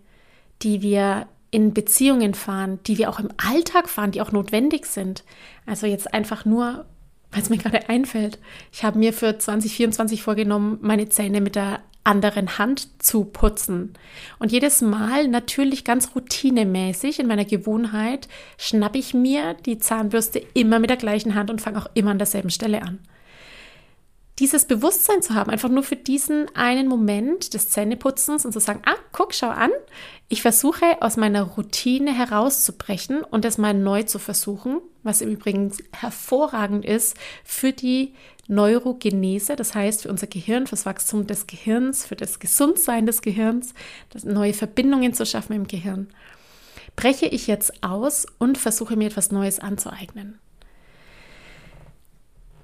die 0.64 0.82
wir 0.82 1.28
in 1.52 1.76
Beziehungen 1.76 2.34
fahren, 2.34 2.80
die 2.88 2.98
wir 2.98 3.10
auch 3.10 3.20
im 3.20 3.30
Alltag 3.38 3.88
fahren, 3.88 4.12
die 4.12 4.22
auch 4.22 4.32
notwendig 4.32 4.88
sind. 4.88 5.24
Also 5.68 5.86
jetzt 5.86 6.12
einfach 6.12 6.44
nur, 6.44 6.86
weil 7.32 7.42
es 7.42 7.50
mir 7.50 7.58
gerade 7.58 7.90
einfällt. 7.90 8.40
Ich 8.72 8.84
habe 8.84 9.00
mir 9.00 9.14
für 9.14 9.38
2024 9.38 10.22
vorgenommen, 10.22 10.80
meine 10.82 11.10
Zähne 11.10 11.42
mit 11.42 11.56
der 11.56 11.82
anderen 12.04 12.58
Hand 12.58 12.88
zu 13.04 13.26
putzen. 13.26 13.94
Und 14.40 14.52
jedes 14.52 14.82
Mal 14.82 15.28
natürlich 15.28 15.84
ganz 15.84 16.16
routinemäßig 16.16 17.20
in 17.20 17.28
meiner 17.28 17.46
Gewohnheit 17.46 18.28
schnappe 18.58 18.98
ich 18.98 19.14
mir 19.14 19.54
die 19.54 19.78
Zahnbürste 19.78 20.42
immer 20.54 20.80
mit 20.80 20.90
der 20.90 20.98
gleichen 20.98 21.36
Hand 21.36 21.52
und 21.52 21.62
fange 21.62 21.78
auch 21.78 21.88
immer 21.94 22.12
an 22.12 22.18
derselben 22.18 22.50
Stelle 22.50 22.82
an 22.82 23.00
dieses 24.42 24.66
Bewusstsein 24.66 25.22
zu 25.22 25.36
haben, 25.36 25.52
einfach 25.52 25.70
nur 25.70 25.84
für 25.84 25.96
diesen 25.96 26.48
einen 26.56 26.88
Moment 26.88 27.54
des 27.54 27.70
Zähneputzens 27.70 28.44
und 28.44 28.52
zu 28.52 28.60
sagen, 28.60 28.82
ah, 28.86 28.96
guck, 29.12 29.36
schau 29.36 29.50
an, 29.50 29.70
ich 30.30 30.42
versuche 30.42 31.00
aus 31.02 31.16
meiner 31.16 31.44
Routine 31.44 32.12
herauszubrechen 32.12 33.24
und 33.24 33.46
es 33.46 33.60
mal 33.60 33.76
neu 33.76 34.02
zu 34.02 34.18
versuchen, 34.18 34.82
was 35.04 35.22
im 35.22 35.30
Übrigen 35.30 35.72
hervorragend 35.92 36.86
ist 36.86 37.16
für 37.44 37.72
die 37.72 38.16
Neurogenese, 38.48 39.56
das 39.56 39.76
heißt 39.76 40.02
für 40.02 40.10
unser 40.10 40.26
Gehirn, 40.26 40.66
fürs 40.66 40.88
Wachstum 40.88 41.28
des 41.28 41.46
Gehirns, 41.46 42.04
für 42.04 42.16
das 42.16 42.40
Gesundsein 42.40 43.06
des 43.06 43.22
Gehirns, 43.22 43.76
neue 44.24 44.54
Verbindungen 44.54 45.14
zu 45.14 45.24
schaffen 45.24 45.54
im 45.54 45.68
Gehirn. 45.68 46.08
Breche 46.96 47.28
ich 47.28 47.46
jetzt 47.46 47.84
aus 47.84 48.26
und 48.40 48.58
versuche 48.58 48.96
mir 48.96 49.06
etwas 49.06 49.32
Neues 49.32 49.60
anzueignen 49.60 50.40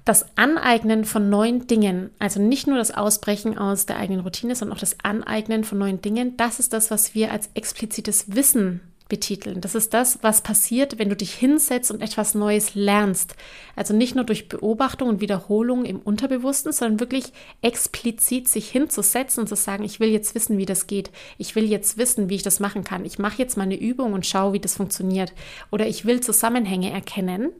das 0.08 0.24
Aneignen 0.36 1.04
von 1.04 1.28
neuen 1.28 1.66
Dingen, 1.66 2.08
also 2.18 2.40
nicht 2.40 2.66
nur 2.66 2.78
das 2.78 2.90
Ausbrechen 2.90 3.58
aus 3.58 3.84
der 3.84 3.98
eigenen 3.98 4.22
Routine, 4.22 4.56
sondern 4.56 4.76
auch 4.76 4.80
das 4.80 4.96
Aneignen 5.02 5.64
von 5.64 5.76
neuen 5.76 6.00
Dingen, 6.00 6.34
das 6.38 6.60
ist 6.60 6.72
das, 6.72 6.90
was 6.90 7.14
wir 7.14 7.30
als 7.30 7.50
explizites 7.52 8.34
Wissen 8.34 8.80
betiteln. 9.08 9.60
Das 9.60 9.74
ist 9.74 9.94
das, 9.94 10.18
was 10.22 10.42
passiert, 10.42 10.98
wenn 10.98 11.08
du 11.08 11.16
dich 11.16 11.34
hinsetzt 11.34 11.90
und 11.90 12.02
etwas 12.02 12.34
Neues 12.34 12.74
lernst. 12.74 13.36
Also 13.74 13.94
nicht 13.94 14.14
nur 14.14 14.24
durch 14.24 14.48
Beobachtung 14.48 15.08
und 15.08 15.20
Wiederholung 15.20 15.84
im 15.84 15.98
Unterbewussten, 15.98 16.72
sondern 16.72 17.00
wirklich 17.00 17.32
explizit 17.62 18.48
sich 18.48 18.70
hinzusetzen 18.70 19.42
und 19.42 19.46
zu 19.48 19.56
sagen, 19.56 19.84
ich 19.84 20.00
will 20.00 20.08
jetzt 20.08 20.34
wissen, 20.34 20.58
wie 20.58 20.66
das 20.66 20.86
geht. 20.86 21.10
Ich 21.38 21.54
will 21.54 21.64
jetzt 21.64 21.96
wissen, 21.96 22.28
wie 22.28 22.36
ich 22.36 22.42
das 22.42 22.60
machen 22.60 22.84
kann. 22.84 23.04
Ich 23.04 23.18
mache 23.18 23.38
jetzt 23.38 23.56
meine 23.56 23.78
Übung 23.78 24.12
und 24.12 24.26
schaue, 24.26 24.52
wie 24.52 24.60
das 24.60 24.76
funktioniert. 24.76 25.32
Oder 25.70 25.86
ich 25.86 26.04
will 26.04 26.20
Zusammenhänge 26.20 26.90
erkennen 26.90 27.50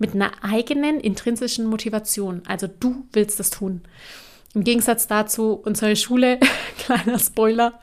mit 0.00 0.14
einer 0.14 0.32
eigenen 0.42 0.98
intrinsischen 0.98 1.66
Motivation. 1.66 2.42
Also 2.48 2.66
du 2.66 3.06
willst 3.12 3.38
das 3.38 3.50
tun. 3.50 3.82
Im 4.52 4.64
Gegensatz 4.64 5.06
dazu 5.06 5.52
unsere 5.52 5.94
Schule, 5.94 6.40
kleiner 6.78 7.20
Spoiler, 7.20 7.78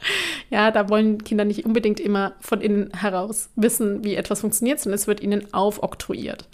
ja, 0.49 0.71
da 0.71 0.89
wollen 0.89 1.23
Kinder 1.23 1.45
nicht 1.45 1.65
unbedingt 1.65 2.01
immer 2.01 2.34
von 2.41 2.60
innen 2.60 2.91
heraus 2.93 3.49
wissen, 3.56 4.03
wie 4.03 4.15
etwas 4.15 4.41
funktioniert, 4.41 4.82
sondern 4.82 4.95
es 4.95 5.08
wird 5.08 5.21
ihnen 5.21 5.53
aufoktroyiert. 5.53 6.49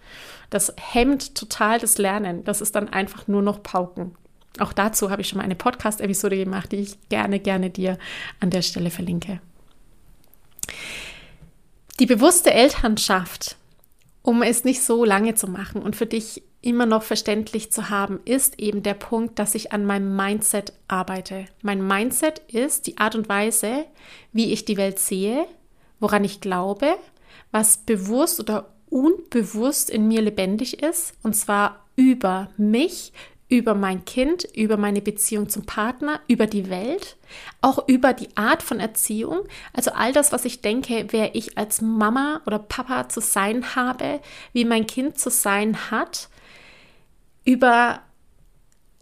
Das 0.52 0.71
hemmt 0.80 1.34
total 1.34 1.80
das 1.80 1.97
Lernen. 1.97 2.43
Das 2.43 2.62
ist 2.62 2.76
dann 2.76 2.89
einfach 2.89 3.28
nur 3.28 3.41
noch 3.41 3.63
Pauken. 3.63 4.15
Auch 4.60 4.73
dazu 4.73 5.10
habe 5.10 5.21
ich 5.21 5.30
schon 5.30 5.38
mal 5.38 5.45
eine 5.45 5.56
Podcast-Episode 5.56 6.38
gemacht, 6.38 6.71
die 6.71 6.82
ich 6.82 7.10
gerne, 7.10 7.39
gerne 7.39 7.71
dir 7.71 7.97
an 8.39 8.52
der 8.52 8.62
Stelle 8.62 8.91
verlinke. 8.91 9.41
Die 11.99 12.06
bewusste 12.06 12.54
Elternschaft, 12.54 13.56
um 14.24 14.42
es 14.42 14.64
nicht 14.64 14.82
so 14.82 15.06
lange 15.06 15.36
zu 15.36 15.48
machen 15.48 15.82
und 15.82 15.96
für 15.96 16.06
dich 16.06 16.44
immer 16.62 16.86
noch 16.86 17.04
verständlich 17.04 17.72
zu 17.72 17.90
haben, 17.90 18.22
ist 18.24 18.60
eben 18.60 18.82
der 18.82 18.94
Punkt, 18.94 19.38
dass 19.38 19.54
ich 19.54 19.74
an 19.74 19.86
meinem 19.86 20.16
Mindset 20.16 20.74
arbeite. 20.88 21.46
Mein 21.62 21.86
Mindset 21.86 22.40
ist 22.48 22.88
die 22.88 22.98
Art 22.98 23.16
und 23.16 23.28
Weise, 23.28 23.86
wie 24.32 24.54
ich 24.54 24.64
die 24.64 24.78
Welt 24.78 24.98
sehe, 24.98 25.46
woran 26.00 26.24
ich 26.24 26.40
glaube, 26.40 26.96
was 27.52 27.78
bewusst 27.78 28.40
oder 28.40 28.74
unbewusst 28.90 29.90
in 29.90 30.08
mir 30.08 30.22
lebendig 30.22 30.82
ist, 30.82 31.16
und 31.22 31.36
zwar 31.36 31.86
über 31.96 32.50
mich, 32.58 33.12
über 33.54 33.76
mein 33.76 34.04
Kind, 34.04 34.46
über 34.56 34.78
meine 34.78 35.00
Beziehung 35.00 35.48
zum 35.48 35.68
Partner, 35.68 36.22
über 36.28 36.48
die 36.48 36.72
Welt, 36.72 37.18
auch 37.62 37.88
über 37.88 38.13
die 38.13 38.36
Art 38.36 38.63
von 38.63 38.80
Erziehung, 38.80 39.42
also 39.74 39.92
all 39.92 40.12
das, 40.12 40.32
was 40.32 40.44
ich 40.44 40.62
denke, 40.62 41.06
wer 41.12 41.36
ich 41.36 41.56
als 41.56 41.80
Mama 41.80 42.42
oder 42.48 42.58
Papa 42.58 43.10
zu 43.10 43.22
sein 43.22 43.76
habe, 43.76 44.22
wie 44.54 44.66
mein 44.66 44.88
Kind 44.88 45.20
zu 45.20 45.30
sein 45.30 45.92
hat 45.92 46.30
über 47.46 48.02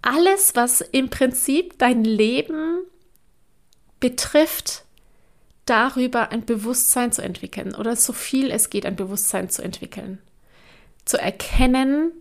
alles, 0.02 0.54
was 0.54 0.82
im 0.82 1.10
Prinzip 1.10 1.78
dein 1.78 2.04
Leben 2.04 2.80
betrifft, 4.02 4.84
darüber 5.66 6.34
ein 6.34 6.44
Bewusstsein 6.44 7.14
zu 7.14 7.22
entwickeln 7.22 7.74
oder 7.74 7.96
so 7.96 8.12
viel 8.12 8.52
es 8.52 8.70
geht, 8.70 8.86
ein 8.86 8.98
Bewusstsein 8.98 9.50
zu 9.50 9.62
entwickeln. 9.62 10.20
Zu 11.06 11.18
erkennen, 11.18 12.12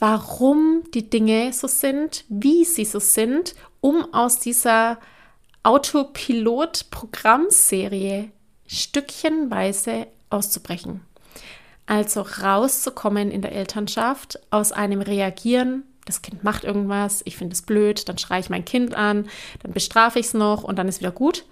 warum 0.00 0.82
die 0.92 1.08
Dinge 1.08 1.52
so 1.52 1.68
sind, 1.68 2.24
wie 2.28 2.64
sie 2.64 2.84
so 2.84 2.98
sind, 2.98 3.54
um 3.80 4.12
aus 4.12 4.40
dieser 4.40 4.98
Autopilot-Programmserie 5.62 8.32
stückchenweise 8.66 10.08
auszubrechen. 10.30 11.02
Also 11.86 12.22
rauszukommen 12.22 13.30
in 13.30 13.42
der 13.42 13.52
Elternschaft 13.52 14.40
aus 14.50 14.72
einem 14.72 15.02
Reagieren, 15.02 15.84
das 16.06 16.22
Kind 16.22 16.44
macht 16.44 16.64
irgendwas, 16.64 17.20
ich 17.24 17.36
finde 17.36 17.54
es 17.54 17.62
blöd, 17.62 18.08
dann 18.08 18.18
schreie 18.18 18.40
ich 18.40 18.50
mein 18.50 18.64
Kind 18.64 18.94
an, 18.94 19.28
dann 19.62 19.72
bestrafe 19.72 20.18
ich 20.18 20.26
es 20.26 20.34
noch 20.34 20.64
und 20.64 20.76
dann 20.78 20.88
ist 20.88 20.98
wieder 21.00 21.12
gut, 21.12 21.44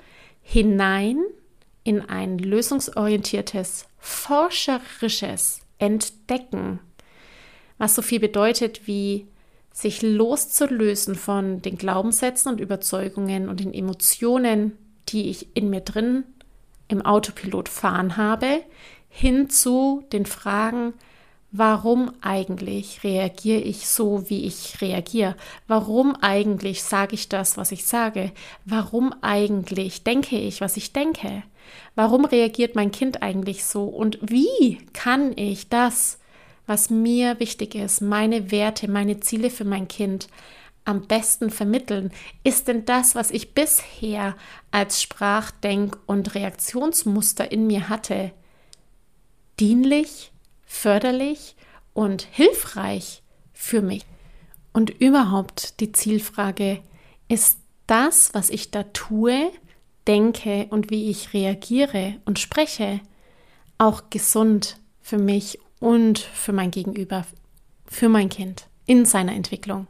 hinein 0.42 1.22
in 1.84 2.08
ein 2.08 2.38
lösungsorientiertes, 2.38 3.86
forscherisches 3.98 5.60
Entdecken. 5.78 6.80
Was 7.78 7.94
so 7.94 8.02
viel 8.02 8.20
bedeutet 8.20 8.86
wie 8.86 9.26
sich 9.72 10.02
loszulösen 10.02 11.14
von 11.14 11.62
den 11.62 11.78
Glaubenssätzen 11.78 12.52
und 12.52 12.60
Überzeugungen 12.60 13.48
und 13.48 13.60
den 13.60 13.72
Emotionen, 13.72 14.76
die 15.08 15.30
ich 15.30 15.56
in 15.56 15.70
mir 15.70 15.80
drin 15.80 16.24
im 16.88 17.04
Autopilot 17.04 17.68
fahren 17.68 18.16
habe, 18.16 18.62
hin 19.08 19.50
zu 19.50 20.04
den 20.12 20.26
Fragen, 20.26 20.94
warum 21.50 22.12
eigentlich 22.20 23.04
reagiere 23.04 23.60
ich 23.60 23.86
so, 23.88 24.28
wie 24.28 24.44
ich 24.44 24.80
reagiere? 24.80 25.36
Warum 25.66 26.16
eigentlich 26.16 26.82
sage 26.82 27.14
ich 27.14 27.28
das, 27.28 27.56
was 27.56 27.72
ich 27.72 27.86
sage? 27.86 28.32
Warum 28.64 29.14
eigentlich 29.22 30.02
denke 30.02 30.38
ich, 30.38 30.60
was 30.60 30.76
ich 30.76 30.92
denke? 30.92 31.42
Warum 31.94 32.24
reagiert 32.24 32.74
mein 32.74 32.90
Kind 32.90 33.22
eigentlich 33.22 33.64
so? 33.64 33.84
Und 33.84 34.18
wie 34.22 34.78
kann 34.92 35.32
ich 35.36 35.68
das, 35.68 36.18
was 36.68 36.90
mir 36.90 37.40
wichtig 37.40 37.74
ist, 37.74 38.00
meine 38.02 38.50
Werte, 38.50 38.88
meine 38.90 39.20
Ziele 39.20 39.50
für 39.50 39.64
mein 39.64 39.88
Kind 39.88 40.28
am 40.84 41.06
besten 41.06 41.50
vermitteln? 41.50 42.12
Ist 42.44 42.68
denn 42.68 42.84
das, 42.84 43.14
was 43.14 43.30
ich 43.30 43.54
bisher 43.54 44.36
als 44.70 45.02
Sprach-, 45.02 45.50
Denk- 45.50 45.98
und 46.06 46.34
Reaktionsmuster 46.34 47.50
in 47.50 47.66
mir 47.66 47.88
hatte, 47.88 48.32
dienlich, 49.58 50.32
förderlich 50.66 51.56
und 51.94 52.22
hilfreich 52.22 53.22
für 53.52 53.82
mich? 53.82 54.04
Und 54.72 54.90
überhaupt 54.90 55.80
die 55.80 55.92
Zielfrage, 55.92 56.82
ist 57.28 57.58
das, 57.86 58.34
was 58.34 58.50
ich 58.50 58.70
da 58.70 58.82
tue, 58.84 59.50
denke 60.06 60.66
und 60.70 60.90
wie 60.90 61.10
ich 61.10 61.32
reagiere 61.32 62.16
und 62.24 62.38
spreche, 62.38 63.00
auch 63.78 64.10
gesund 64.10 64.78
für 65.00 65.18
mich 65.18 65.58
und 65.80 66.18
für 66.18 66.52
mein 66.52 66.70
Gegenüber, 66.70 67.24
für 67.86 68.08
mein 68.08 68.28
Kind 68.28 68.66
in 68.86 69.04
seiner 69.04 69.34
Entwicklung. 69.34 69.86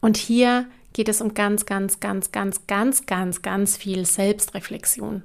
Und 0.00 0.16
hier 0.16 0.66
geht 0.92 1.08
es 1.08 1.20
um 1.20 1.34
ganz, 1.34 1.66
ganz, 1.66 2.00
ganz, 2.00 2.32
ganz, 2.32 2.66
ganz, 2.66 3.06
ganz, 3.06 3.42
ganz 3.42 3.76
viel 3.76 4.04
Selbstreflexion. 4.04 5.22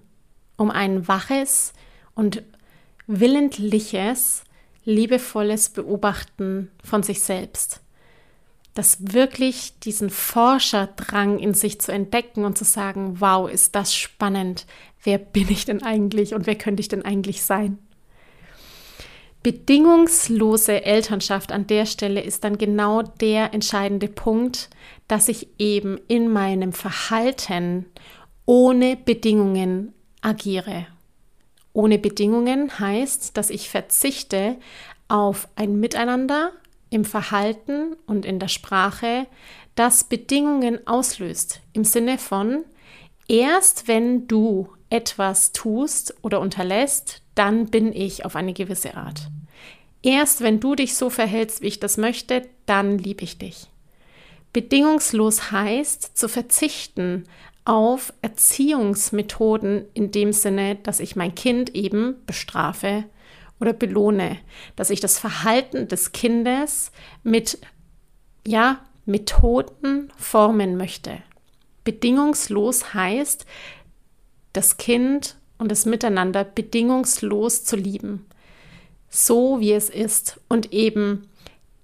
Um 0.58 0.71
ein 0.71 1.08
waches 1.08 1.74
und 2.13 2.43
willentliches, 3.08 4.43
liebevolles 4.86 5.69
Beobachten 5.69 6.71
von 6.84 7.04
sich 7.04 7.21
selbst. 7.21 7.82
Das 8.74 9.13
wirklich 9.13 9.80
diesen 9.80 10.10
Forscherdrang 10.10 11.39
in 11.39 11.54
sich 11.54 11.80
zu 11.80 11.91
entdecken 11.91 12.43
und 12.43 12.58
zu 12.58 12.65
sagen, 12.65 13.21
wow, 13.21 13.50
ist 13.50 13.74
das 13.76 13.95
spannend. 13.95 14.65
Wer 15.04 15.17
bin 15.17 15.50
ich 15.50 15.65
denn 15.65 15.82
eigentlich 15.82 16.34
und 16.34 16.45
wer 16.45 16.56
könnte 16.56 16.82
ich 16.82 16.89
denn 16.89 17.06
eigentlich 17.06 17.41
sein? 17.41 17.80
Bedingungslose 19.45 20.86
Elternschaft 20.86 21.51
an 21.51 21.67
der 21.67 21.86
Stelle 21.86 22.21
ist 22.21 22.43
dann 22.43 22.58
genau 22.58 23.03
der 23.03 23.53
entscheidende 23.53 24.08
Punkt, 24.08 24.71
dass 25.08 25.27
ich 25.27 25.49
eben 25.60 25.99
in 26.08 26.34
meinem 26.34 26.73
Verhalten 26.73 27.86
ohne 28.47 28.95
Bedingungen 28.95 29.93
agiere. 30.21 30.88
Ohne 31.73 31.99
Bedingungen 31.99 32.79
heißt, 32.79 33.38
dass 33.38 33.51
ich 33.51 33.69
verzichte 33.69 34.55
auf 35.10 35.47
ein 35.55 35.79
Miteinander 35.79 36.51
im 36.89 37.05
Verhalten 37.05 37.95
und 38.08 38.25
in 38.25 38.39
der 38.39 38.47
Sprache, 38.47 39.27
das 39.75 40.05
Bedingungen 40.05 40.88
auslöst. 40.88 41.62
Im 41.71 41.84
Sinne 41.84 42.17
von, 42.17 42.63
erst 43.27 43.88
wenn 43.88 44.25
du 44.27 44.69
etwas 44.89 45.51
tust 45.51 46.15
oder 46.23 46.39
unterlässt, 46.39 47.21
dann 47.36 47.67
bin 47.67 47.93
ich 47.93 48.25
auf 48.25 48.36
eine 48.36 48.53
gewisse 48.53 48.95
Art. 48.95 49.29
Erst 50.06 50.41
wenn 50.41 50.60
du 50.60 50.76
dich 50.76 50.94
so 50.94 51.10
verhältst, 51.10 51.63
wie 51.63 51.68
ich 51.68 51.80
das 51.80 51.98
möchte, 51.98 52.48
dann 52.68 53.00
liebe 53.00 53.24
ich 53.24 53.39
dich. 53.39 53.72
Bedingungslos 54.54 55.52
heißt 55.52 56.15
zu 56.15 56.30
verzichten 56.30 57.24
auf 57.65 58.13
Erziehungsmethoden 58.22 59.86
in 59.96 60.12
dem 60.12 60.32
Sinne, 60.32 60.76
dass 60.76 61.00
ich 61.00 61.15
mein 61.15 61.34
Kind 61.34 61.74
eben 61.74 62.24
bestrafe 62.28 63.06
oder 63.60 63.74
belohne, 63.74 64.38
dass 64.76 64.91
ich 64.91 65.00
das 65.00 65.18
Verhalten 65.18 65.88
des 65.88 66.12
Kindes 66.12 66.91
mit 67.24 67.58
ja, 68.46 68.86
Methoden 69.08 70.13
formen 70.18 70.78
möchte. 70.78 71.18
Bedingungslos 71.84 72.94
heißt, 72.94 73.48
das 74.54 74.78
Kind 74.78 75.36
und 75.58 75.72
das 75.72 75.88
Miteinander 75.88 76.44
bedingungslos 76.44 77.63
zu 77.63 77.76
lieben, 77.76 78.28
so 79.15 79.60
wie 79.62 79.71
es 79.71 79.89
ist 79.89 80.41
und 80.49 80.73
eben 80.73 81.28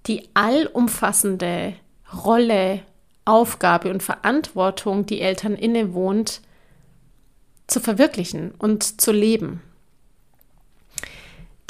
die 0.06 0.28
allumfassende 0.34 1.74
Rolle, 2.24 2.82
Aufgabe 3.24 3.90
und 3.90 4.02
Verantwortung, 4.02 5.06
die 5.06 5.20
Eltern 5.20 5.54
innewohnt, 5.54 6.42
zu 7.68 7.80
verwirklichen 7.80 8.52
und 8.58 9.00
zu 9.00 9.12
leben. 9.12 9.62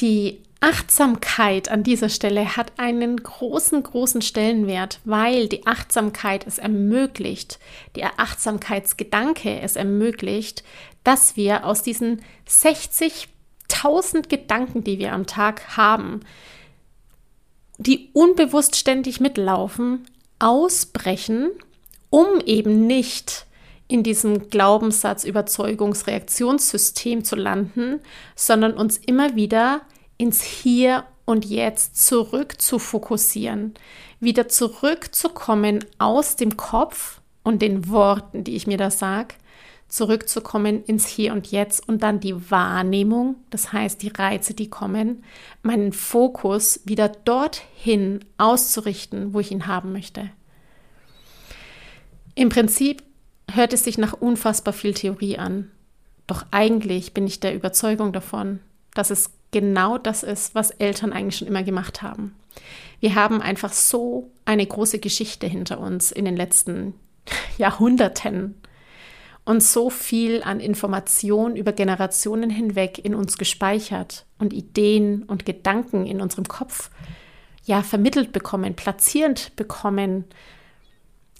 Die 0.00 0.40
Achtsamkeit 0.60 1.68
an 1.68 1.82
dieser 1.82 2.08
Stelle 2.08 2.56
hat 2.56 2.72
einen 2.78 3.16
großen, 3.16 3.82
großen 3.82 4.22
Stellenwert, 4.22 5.00
weil 5.04 5.48
die 5.48 5.66
Achtsamkeit 5.66 6.46
es 6.46 6.58
ermöglicht, 6.58 7.58
der 7.94 8.18
Achtsamkeitsgedanke 8.18 9.60
es 9.60 9.76
ermöglicht, 9.76 10.64
dass 11.04 11.36
wir 11.36 11.66
aus 11.66 11.82
diesen 11.82 12.22
60.000 13.82 14.28
Gedanken, 14.28 14.84
die 14.84 14.98
wir 14.98 15.12
am 15.12 15.26
Tag 15.26 15.76
haben, 15.76 16.20
die 17.78 18.10
unbewusst 18.12 18.76
ständig 18.76 19.20
mitlaufen, 19.20 20.06
ausbrechen, 20.38 21.50
um 22.10 22.40
eben 22.44 22.86
nicht 22.86 23.46
in 23.88 24.02
diesem 24.02 24.48
Glaubenssatz, 24.48 25.24
Überzeugungsreaktionssystem 25.24 27.24
zu 27.24 27.36
landen, 27.36 28.00
sondern 28.34 28.74
uns 28.74 28.98
immer 28.98 29.36
wieder 29.36 29.82
ins 30.16 30.42
Hier 30.42 31.04
und 31.24 31.44
Jetzt 31.44 32.04
zurück 32.04 32.60
zu 32.60 32.78
fokussieren, 32.78 33.74
wieder 34.20 34.48
zurückzukommen 34.48 35.84
aus 35.98 36.36
dem 36.36 36.56
Kopf 36.56 37.20
und 37.42 37.62
den 37.62 37.88
Worten, 37.88 38.44
die 38.44 38.56
ich 38.56 38.66
mir 38.66 38.78
da 38.78 38.90
sage, 38.90 39.34
zurückzukommen 39.92 40.82
ins 40.84 41.06
Hier 41.06 41.34
und 41.34 41.48
Jetzt 41.48 41.86
und 41.86 42.02
dann 42.02 42.18
die 42.18 42.50
Wahrnehmung, 42.50 43.36
das 43.50 43.74
heißt 43.74 44.00
die 44.00 44.08
Reize, 44.08 44.54
die 44.54 44.70
kommen, 44.70 45.22
meinen 45.62 45.92
Fokus 45.92 46.80
wieder 46.86 47.10
dorthin 47.10 48.24
auszurichten, 48.38 49.34
wo 49.34 49.40
ich 49.40 49.52
ihn 49.52 49.66
haben 49.66 49.92
möchte. 49.92 50.30
Im 52.34 52.48
Prinzip 52.48 53.02
hört 53.52 53.74
es 53.74 53.84
sich 53.84 53.98
nach 53.98 54.14
unfassbar 54.14 54.72
viel 54.72 54.94
Theorie 54.94 55.36
an, 55.36 55.70
doch 56.26 56.46
eigentlich 56.50 57.12
bin 57.12 57.26
ich 57.26 57.40
der 57.40 57.54
Überzeugung 57.54 58.14
davon, 58.14 58.60
dass 58.94 59.10
es 59.10 59.28
genau 59.50 59.98
das 59.98 60.22
ist, 60.22 60.54
was 60.54 60.70
Eltern 60.70 61.12
eigentlich 61.12 61.36
schon 61.36 61.48
immer 61.48 61.64
gemacht 61.64 62.00
haben. 62.00 62.34
Wir 63.00 63.14
haben 63.14 63.42
einfach 63.42 63.74
so 63.74 64.30
eine 64.46 64.66
große 64.66 65.00
Geschichte 65.00 65.46
hinter 65.46 65.80
uns 65.80 66.12
in 66.12 66.24
den 66.24 66.36
letzten 66.36 66.94
Jahrhunderten 67.58 68.54
und 69.44 69.62
so 69.62 69.90
viel 69.90 70.42
an 70.42 70.60
Information 70.60 71.56
über 71.56 71.72
Generationen 71.72 72.50
hinweg 72.50 72.98
in 73.04 73.14
uns 73.14 73.38
gespeichert 73.38 74.24
und 74.38 74.52
Ideen 74.52 75.24
und 75.24 75.44
Gedanken 75.44 76.06
in 76.06 76.20
unserem 76.20 76.46
Kopf 76.46 76.90
ja 77.64 77.82
vermittelt 77.82 78.32
bekommen, 78.32 78.74
platzierend 78.74 79.54
bekommen, 79.56 80.24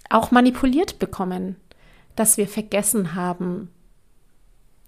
auch 0.09 0.31
manipuliert 0.31 0.99
bekommen, 0.99 1.55
dass 2.15 2.37
wir 2.37 2.47
vergessen 2.47 3.15
haben, 3.15 3.69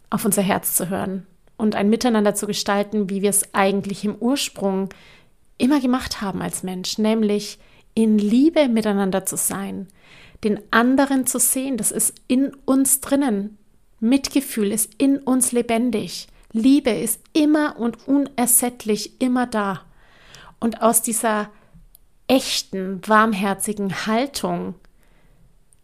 auf 0.09 0.25
unser 0.25 0.41
Herz 0.41 0.75
zu 0.75 0.89
hören 0.89 1.25
und 1.57 1.75
ein 1.75 1.89
Miteinander 1.89 2.35
zu 2.35 2.47
gestalten, 2.47 3.09
wie 3.09 3.21
wir 3.21 3.29
es 3.29 3.53
eigentlich 3.53 4.03
im 4.05 4.15
Ursprung 4.15 4.89
immer 5.57 5.79
gemacht 5.79 6.21
haben 6.21 6.41
als 6.41 6.63
Mensch, 6.63 6.97
nämlich 6.97 7.59
in 7.93 8.17
Liebe 8.17 8.67
miteinander 8.67 9.25
zu 9.25 9.37
sein, 9.37 9.87
den 10.45 10.61
anderen 10.71 11.27
zu 11.27 11.39
sehen, 11.39 11.75
das 11.75 11.91
ist 11.91 12.13
in 12.27 12.53
uns 12.65 13.01
drinnen. 13.01 13.57
Mitgefühl 13.99 14.71
ist 14.71 14.93
in 14.97 15.17
uns 15.17 15.51
lebendig. 15.51 16.27
Liebe 16.51 16.91
ist 16.91 17.19
immer 17.33 17.77
und 17.77 18.07
unersättlich 18.07 19.19
immer 19.19 19.47
da. 19.47 19.81
Und 20.59 20.81
aus 20.81 21.01
dieser 21.01 21.49
echten, 22.27 23.01
warmherzigen 23.07 24.05
Haltung 24.05 24.75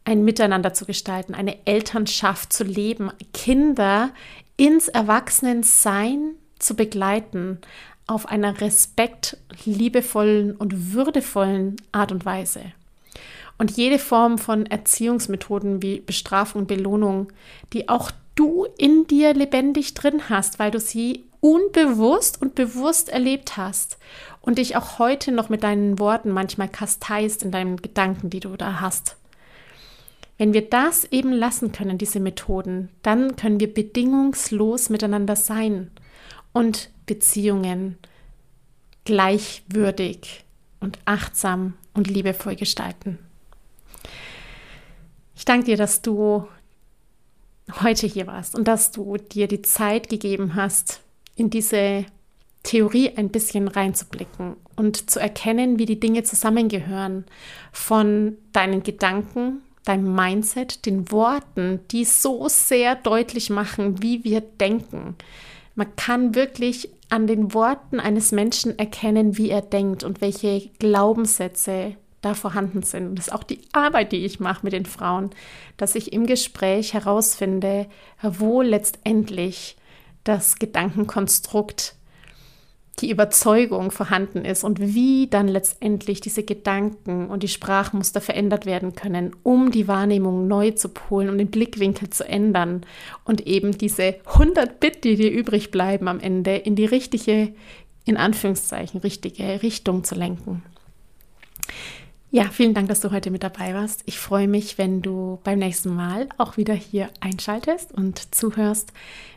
ein 0.06 0.24
Miteinander 0.24 0.74
zu 0.74 0.86
gestalten, 0.86 1.34
eine 1.36 1.65
Elternschaft 1.65 2.54
zu 2.54 2.63
leben, 2.63 3.12
Kinder 3.34 4.12
ins 4.58 4.88
Erwachsenensein 4.88 6.36
zu 6.60 6.76
begleiten 6.76 7.60
auf 8.08 8.28
einer 8.28 8.62
respekt, 8.62 9.38
liebevollen 9.65 10.56
und 10.56 10.93
würdevollen 10.93 11.78
Art 11.91 12.12
und 12.12 12.26
Weise. 12.26 12.62
Und 13.62 13.78
jede 13.78 14.00
Form 14.00 14.39
von 14.39 14.65
Erziehungsmethoden 14.65 15.84
wie 15.84 16.00
Bestrafung 16.00 16.62
und 16.62 16.67
Belohnung, 16.67 17.32
die 17.74 17.89
auch 17.89 18.10
du 18.34 18.65
in 18.80 19.06
dir 19.06 19.36
lebendig 19.36 19.93
drin 19.93 20.30
hast, 20.30 20.58
weil 20.58 20.71
du 20.71 20.80
sie 20.80 21.26
unbewusst 21.41 22.41
und 22.41 22.56
bewusst 22.56 23.10
erlebt 23.10 23.58
hast 23.58 24.00
und 24.41 24.58
dich 24.58 24.78
auch 24.78 24.97
heute 24.97 25.32
noch 25.32 25.50
mit 25.50 25.62
deinen 25.62 26.00
Worten 26.00 26.32
manchmal 26.32 26.69
kasteist 26.69 27.43
in 27.43 27.52
deinen 27.52 27.78
Gedanken, 27.78 28.32
die 28.32 28.39
du 28.39 28.56
da 28.56 28.82
hast. 28.82 29.15
Wenn 30.39 30.54
wir 30.54 30.67
das 30.67 31.06
eben 31.12 31.32
lassen 31.32 31.71
können, 31.71 32.00
diese 32.00 32.19
Methoden, 32.19 32.89
dann 33.04 33.36
können 33.36 33.60
wir 33.60 33.71
bedingungslos 33.71 34.89
miteinander 34.89 35.36
sein 35.36 35.91
und 36.52 36.89
Beziehungen 37.06 38.00
gleichwürdig 39.06 40.45
und 40.80 40.97
achtsam 41.06 41.76
und 41.93 42.08
liebevoll 42.08 42.56
gestalten. 42.56 43.19
Ich 45.42 45.46
danke 45.46 45.66
dir, 45.66 45.76
dass 45.76 46.04
du 46.04 46.48
heute 47.82 48.06
hier 48.06 48.28
warst 48.28 48.54
und 48.54 48.68
dass 48.68 48.92
du 48.92 49.18
dir 49.18 49.48
die 49.48 49.64
Zeit 49.64 50.08
gegeben 50.08 50.54
hast, 50.54 51.02
in 51.36 51.50
diese 51.50 52.06
Theorie 52.62 53.14
ein 53.16 53.30
bisschen 53.30 53.68
reinzublicken 53.68 54.56
und 54.76 55.10
zu 55.10 55.20
erkennen, 55.20 55.80
wie 55.80 55.88
die 55.88 56.00
Dinge 56.00 56.22
zusammengehören 56.22 57.26
von 57.72 58.38
deinen 58.54 58.84
Gedanken, 58.84 59.64
deinem 59.84 60.14
Mindset, 60.14 60.86
den 60.86 61.12
Worten, 61.12 61.80
die 61.90 62.06
so 62.06 62.48
sehr 62.48 62.94
deutlich 62.94 63.50
machen, 63.50 64.04
wie 64.04 64.24
wir 64.24 64.42
denken. 64.42 65.16
Man 65.74 65.96
kann 65.96 66.36
wirklich 66.36 66.92
an 67.10 67.26
den 67.26 67.56
Worten 67.56 68.00
eines 68.00 68.32
Menschen 68.32 68.78
erkennen, 68.78 69.40
wie 69.40 69.50
er 69.50 69.64
denkt 69.64 70.04
und 70.04 70.22
welche 70.22 70.70
Glaubenssätze 70.78 71.96
da 72.22 72.34
vorhanden 72.34 72.84
sind. 72.84 73.08
Und 73.08 73.16
das 73.16 73.28
ist 73.28 73.34
auch 73.34 73.44
die 73.44 73.62
Arbeit, 73.74 74.12
die 74.12 74.26
ich 74.26 74.40
mache 74.40 74.64
mit 74.64 74.74
den 74.74 74.86
Frauen, 74.86 75.32
dass 75.78 75.96
ich 75.96 76.14
im 76.14 76.26
Gespräch 76.26 76.94
herausfinde, 76.94 77.88
wo 78.22 78.62
letztendlich 78.62 79.78
das 80.24 80.58
Gedankenkonstrukt 80.58 81.96
die 83.00 83.10
Überzeugung 83.10 83.90
vorhanden 83.90 84.46
ist 84.46 84.64
und 84.64 84.80
wie 84.80 85.28
dann 85.28 85.48
letztendlich 85.48 86.22
diese 86.22 86.44
Gedanken 86.44 87.30
und 87.30 87.42
die 87.42 87.48
Sprachmuster 87.48 88.22
verändert 88.22 88.66
werden 88.66 88.94
können, 88.94 89.36
um 89.44 89.72
die 89.72 89.88
Wahrnehmung 89.88 90.48
neu 90.48 90.72
zu 90.72 90.90
polen 90.90 91.30
und 91.30 91.40
den 91.40 91.50
Blickwinkel 91.50 92.10
zu 92.10 92.28
ändern 92.28 92.86
und 93.26 93.48
eben 93.48 93.76
diese 93.78 94.16
100 94.26 94.80
Bit, 94.80 95.04
die 95.04 95.16
dir 95.16 95.32
übrig 95.32 95.72
bleiben 95.72 96.08
am 96.08 96.20
Ende, 96.20 96.58
in 96.58 96.76
die 96.76 96.86
richtige, 96.86 97.54
in 98.06 98.18
Anführungszeichen, 98.18 99.00
richtige 99.00 99.64
Richtung 99.64 100.04
zu 100.04 100.14
lenken. 100.14 100.62
Ja, 102.34 102.46
vielen 102.46 102.74
Dank, 102.74 102.88
dass 102.88 103.02
du 103.02 103.12
heute 103.12 103.30
mit 103.30 103.44
dabei 103.44 103.74
warst. 103.74 104.04
Ich 104.06 104.17
freue 104.17 104.48
mich, 104.48 104.78
wenn 104.78 105.02
du 105.02 105.39
beim 105.44 105.60
nächsten 105.60 105.94
Mal 105.94 106.30
auch 106.38 106.56
wieder 106.56 106.74
hier 106.74 107.10
einschaltest 107.20 107.91
und 107.91 108.34
zuhörst. 108.34 108.94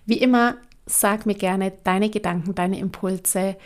Wie 0.07 0.19
immer, 0.19 0.55
sag 0.87 1.27
mir 1.27 1.35
gerne 1.35 1.73
deine 1.83 2.09
Gedanken, 2.09 2.55
deine 2.55 2.79
Impulse 2.79 3.57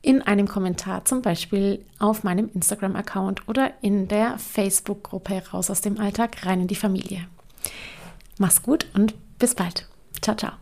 in 0.00 0.22
einem 0.22 0.46
Kommentar, 0.46 1.04
zum 1.04 1.22
Beispiel 1.22 1.84
auf 1.98 2.22
meinem 2.22 2.50
Instagram-Account 2.54 3.48
oder 3.48 3.72
in 3.82 4.06
der 4.06 4.38
Facebook-Gruppe 4.38 5.42
Raus 5.52 5.68
aus 5.68 5.80
dem 5.80 5.98
Alltag, 5.98 6.46
rein 6.46 6.60
in 6.60 6.68
die 6.68 6.76
Familie. 6.76 7.26
Mach's 8.38 8.62
gut 8.62 8.86
und 8.94 9.14
bis 9.38 9.56
bald. 9.56 9.88
Ciao, 10.20 10.36
ciao. 10.36 10.61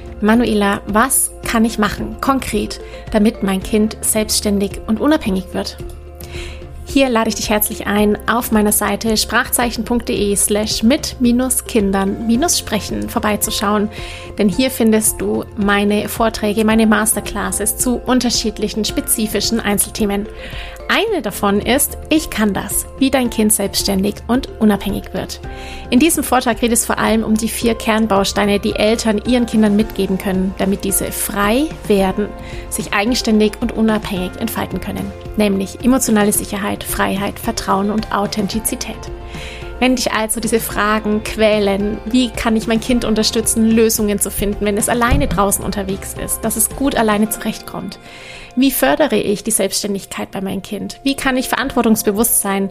Manuela, 0.21 0.81
was 0.85 1.31
kann 1.43 1.65
ich 1.65 1.79
machen, 1.79 2.17
konkret, 2.21 2.79
damit 3.11 3.43
mein 3.43 3.61
Kind 3.61 3.97
selbstständig 4.01 4.79
und 4.85 5.01
unabhängig 5.01 5.53
wird? 5.53 5.77
Hier 6.93 7.07
lade 7.07 7.29
ich 7.29 7.35
dich 7.35 7.49
herzlich 7.49 7.87
ein, 7.87 8.17
auf 8.27 8.51
meiner 8.51 8.73
Seite 8.73 9.15
sprachzeichen.de 9.15 10.35
slash 10.35 10.83
mit-kindern-sprechen 10.83 13.07
vorbeizuschauen, 13.07 13.87
denn 14.37 14.49
hier 14.49 14.69
findest 14.69 15.21
du 15.21 15.45
meine 15.55 16.09
Vorträge, 16.09 16.65
meine 16.65 16.87
Masterclasses 16.87 17.77
zu 17.77 17.95
unterschiedlichen 17.95 18.83
spezifischen 18.83 19.61
Einzelthemen. 19.61 20.27
Eine 20.89 21.21
davon 21.21 21.61
ist, 21.61 21.97
ich 22.09 22.29
kann 22.29 22.53
das, 22.53 22.85
wie 22.99 23.09
dein 23.09 23.29
Kind 23.29 23.53
selbstständig 23.53 24.15
und 24.27 24.49
unabhängig 24.59 25.13
wird. 25.13 25.39
In 25.89 25.99
diesem 25.99 26.21
Vortrag 26.21 26.59
geht 26.59 26.73
es 26.73 26.85
vor 26.85 26.97
allem 26.97 27.23
um 27.23 27.35
die 27.35 27.47
vier 27.47 27.75
Kernbausteine, 27.75 28.59
die 28.59 28.75
Eltern 28.75 29.21
ihren 29.25 29.45
Kindern 29.45 29.77
mitgeben 29.77 30.17
können, 30.17 30.53
damit 30.57 30.83
diese 30.83 31.13
frei 31.13 31.67
werden, 31.87 32.27
sich 32.69 32.93
eigenständig 32.93 33.53
und 33.61 33.71
unabhängig 33.71 34.31
entfalten 34.41 34.81
können, 34.81 35.09
nämlich 35.37 35.81
emotionale 35.81 36.33
Sicherheit, 36.33 36.80
Freiheit, 36.83 37.39
Vertrauen 37.39 37.91
und 37.91 38.13
Authentizität. 38.13 38.97
Wenn 39.79 39.95
dich 39.95 40.11
also 40.11 40.39
diese 40.39 40.59
Fragen 40.59 41.23
quälen, 41.23 41.97
wie 42.05 42.29
kann 42.29 42.55
ich 42.55 42.67
mein 42.67 42.79
Kind 42.79 43.03
unterstützen, 43.03 43.67
Lösungen 43.71 44.19
zu 44.19 44.29
finden, 44.29 44.63
wenn 44.63 44.77
es 44.77 44.89
alleine 44.89 45.27
draußen 45.27 45.65
unterwegs 45.65 46.13
ist, 46.23 46.41
dass 46.41 46.55
es 46.55 46.69
gut 46.69 46.95
alleine 46.95 47.29
zurechtkommt, 47.29 47.97
wie 48.55 48.71
fördere 48.71 49.15
ich 49.15 49.43
die 49.43 49.51
Selbstständigkeit 49.51 50.29
bei 50.29 50.41
meinem 50.41 50.61
Kind? 50.61 50.99
Wie 51.03 51.15
kann 51.15 51.37
ich 51.37 51.49
Verantwortungsbewusstsein 51.49 52.69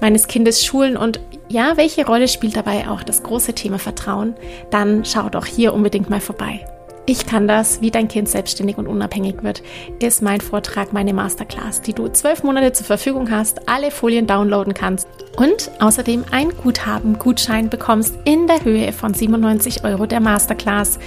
meines 0.00 0.28
Kindes 0.28 0.64
schulen? 0.64 0.96
Und 0.96 1.20
ja, 1.48 1.76
welche 1.76 2.06
Rolle 2.06 2.28
spielt 2.28 2.56
dabei 2.56 2.88
auch 2.88 3.02
das 3.02 3.22
große 3.22 3.54
Thema 3.54 3.78
Vertrauen? 3.78 4.34
Dann 4.70 5.04
schau 5.04 5.30
doch 5.30 5.46
hier 5.46 5.72
unbedingt 5.72 6.10
mal 6.10 6.20
vorbei. 6.20 6.64
Ich 7.04 7.26
kann 7.26 7.48
das, 7.48 7.80
wie 7.80 7.90
dein 7.90 8.06
Kind 8.06 8.28
selbstständig 8.28 8.78
und 8.78 8.86
unabhängig 8.86 9.42
wird, 9.42 9.62
ist 10.00 10.22
mein 10.22 10.40
Vortrag, 10.40 10.92
meine 10.92 11.12
Masterclass, 11.12 11.82
die 11.82 11.92
du 11.92 12.08
zwölf 12.08 12.44
Monate 12.44 12.72
zur 12.72 12.86
Verfügung 12.86 13.30
hast, 13.30 13.68
alle 13.68 13.90
Folien 13.90 14.28
downloaden 14.28 14.72
kannst 14.72 15.08
und 15.36 15.70
außerdem 15.80 16.24
ein 16.30 16.50
Guthaben, 16.50 17.18
Gutschein 17.18 17.68
bekommst 17.68 18.16
in 18.24 18.46
der 18.46 18.62
Höhe 18.62 18.92
von 18.92 19.14
97 19.14 19.84
Euro 19.84 20.06
der 20.06 20.20
Masterclass 20.20 20.98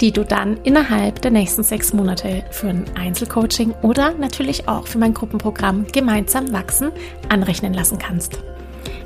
die 0.00 0.12
du 0.12 0.24
dann 0.24 0.58
innerhalb 0.62 1.20
der 1.22 1.30
nächsten 1.30 1.62
sechs 1.62 1.92
Monate 1.92 2.44
für 2.50 2.68
ein 2.68 2.84
Einzelcoaching 2.96 3.74
oder 3.82 4.12
natürlich 4.12 4.68
auch 4.68 4.86
für 4.86 4.98
mein 4.98 5.14
Gruppenprogramm 5.14 5.86
Gemeinsam 5.92 6.52
wachsen 6.52 6.92
anrechnen 7.28 7.74
lassen 7.74 7.98
kannst. 7.98 8.38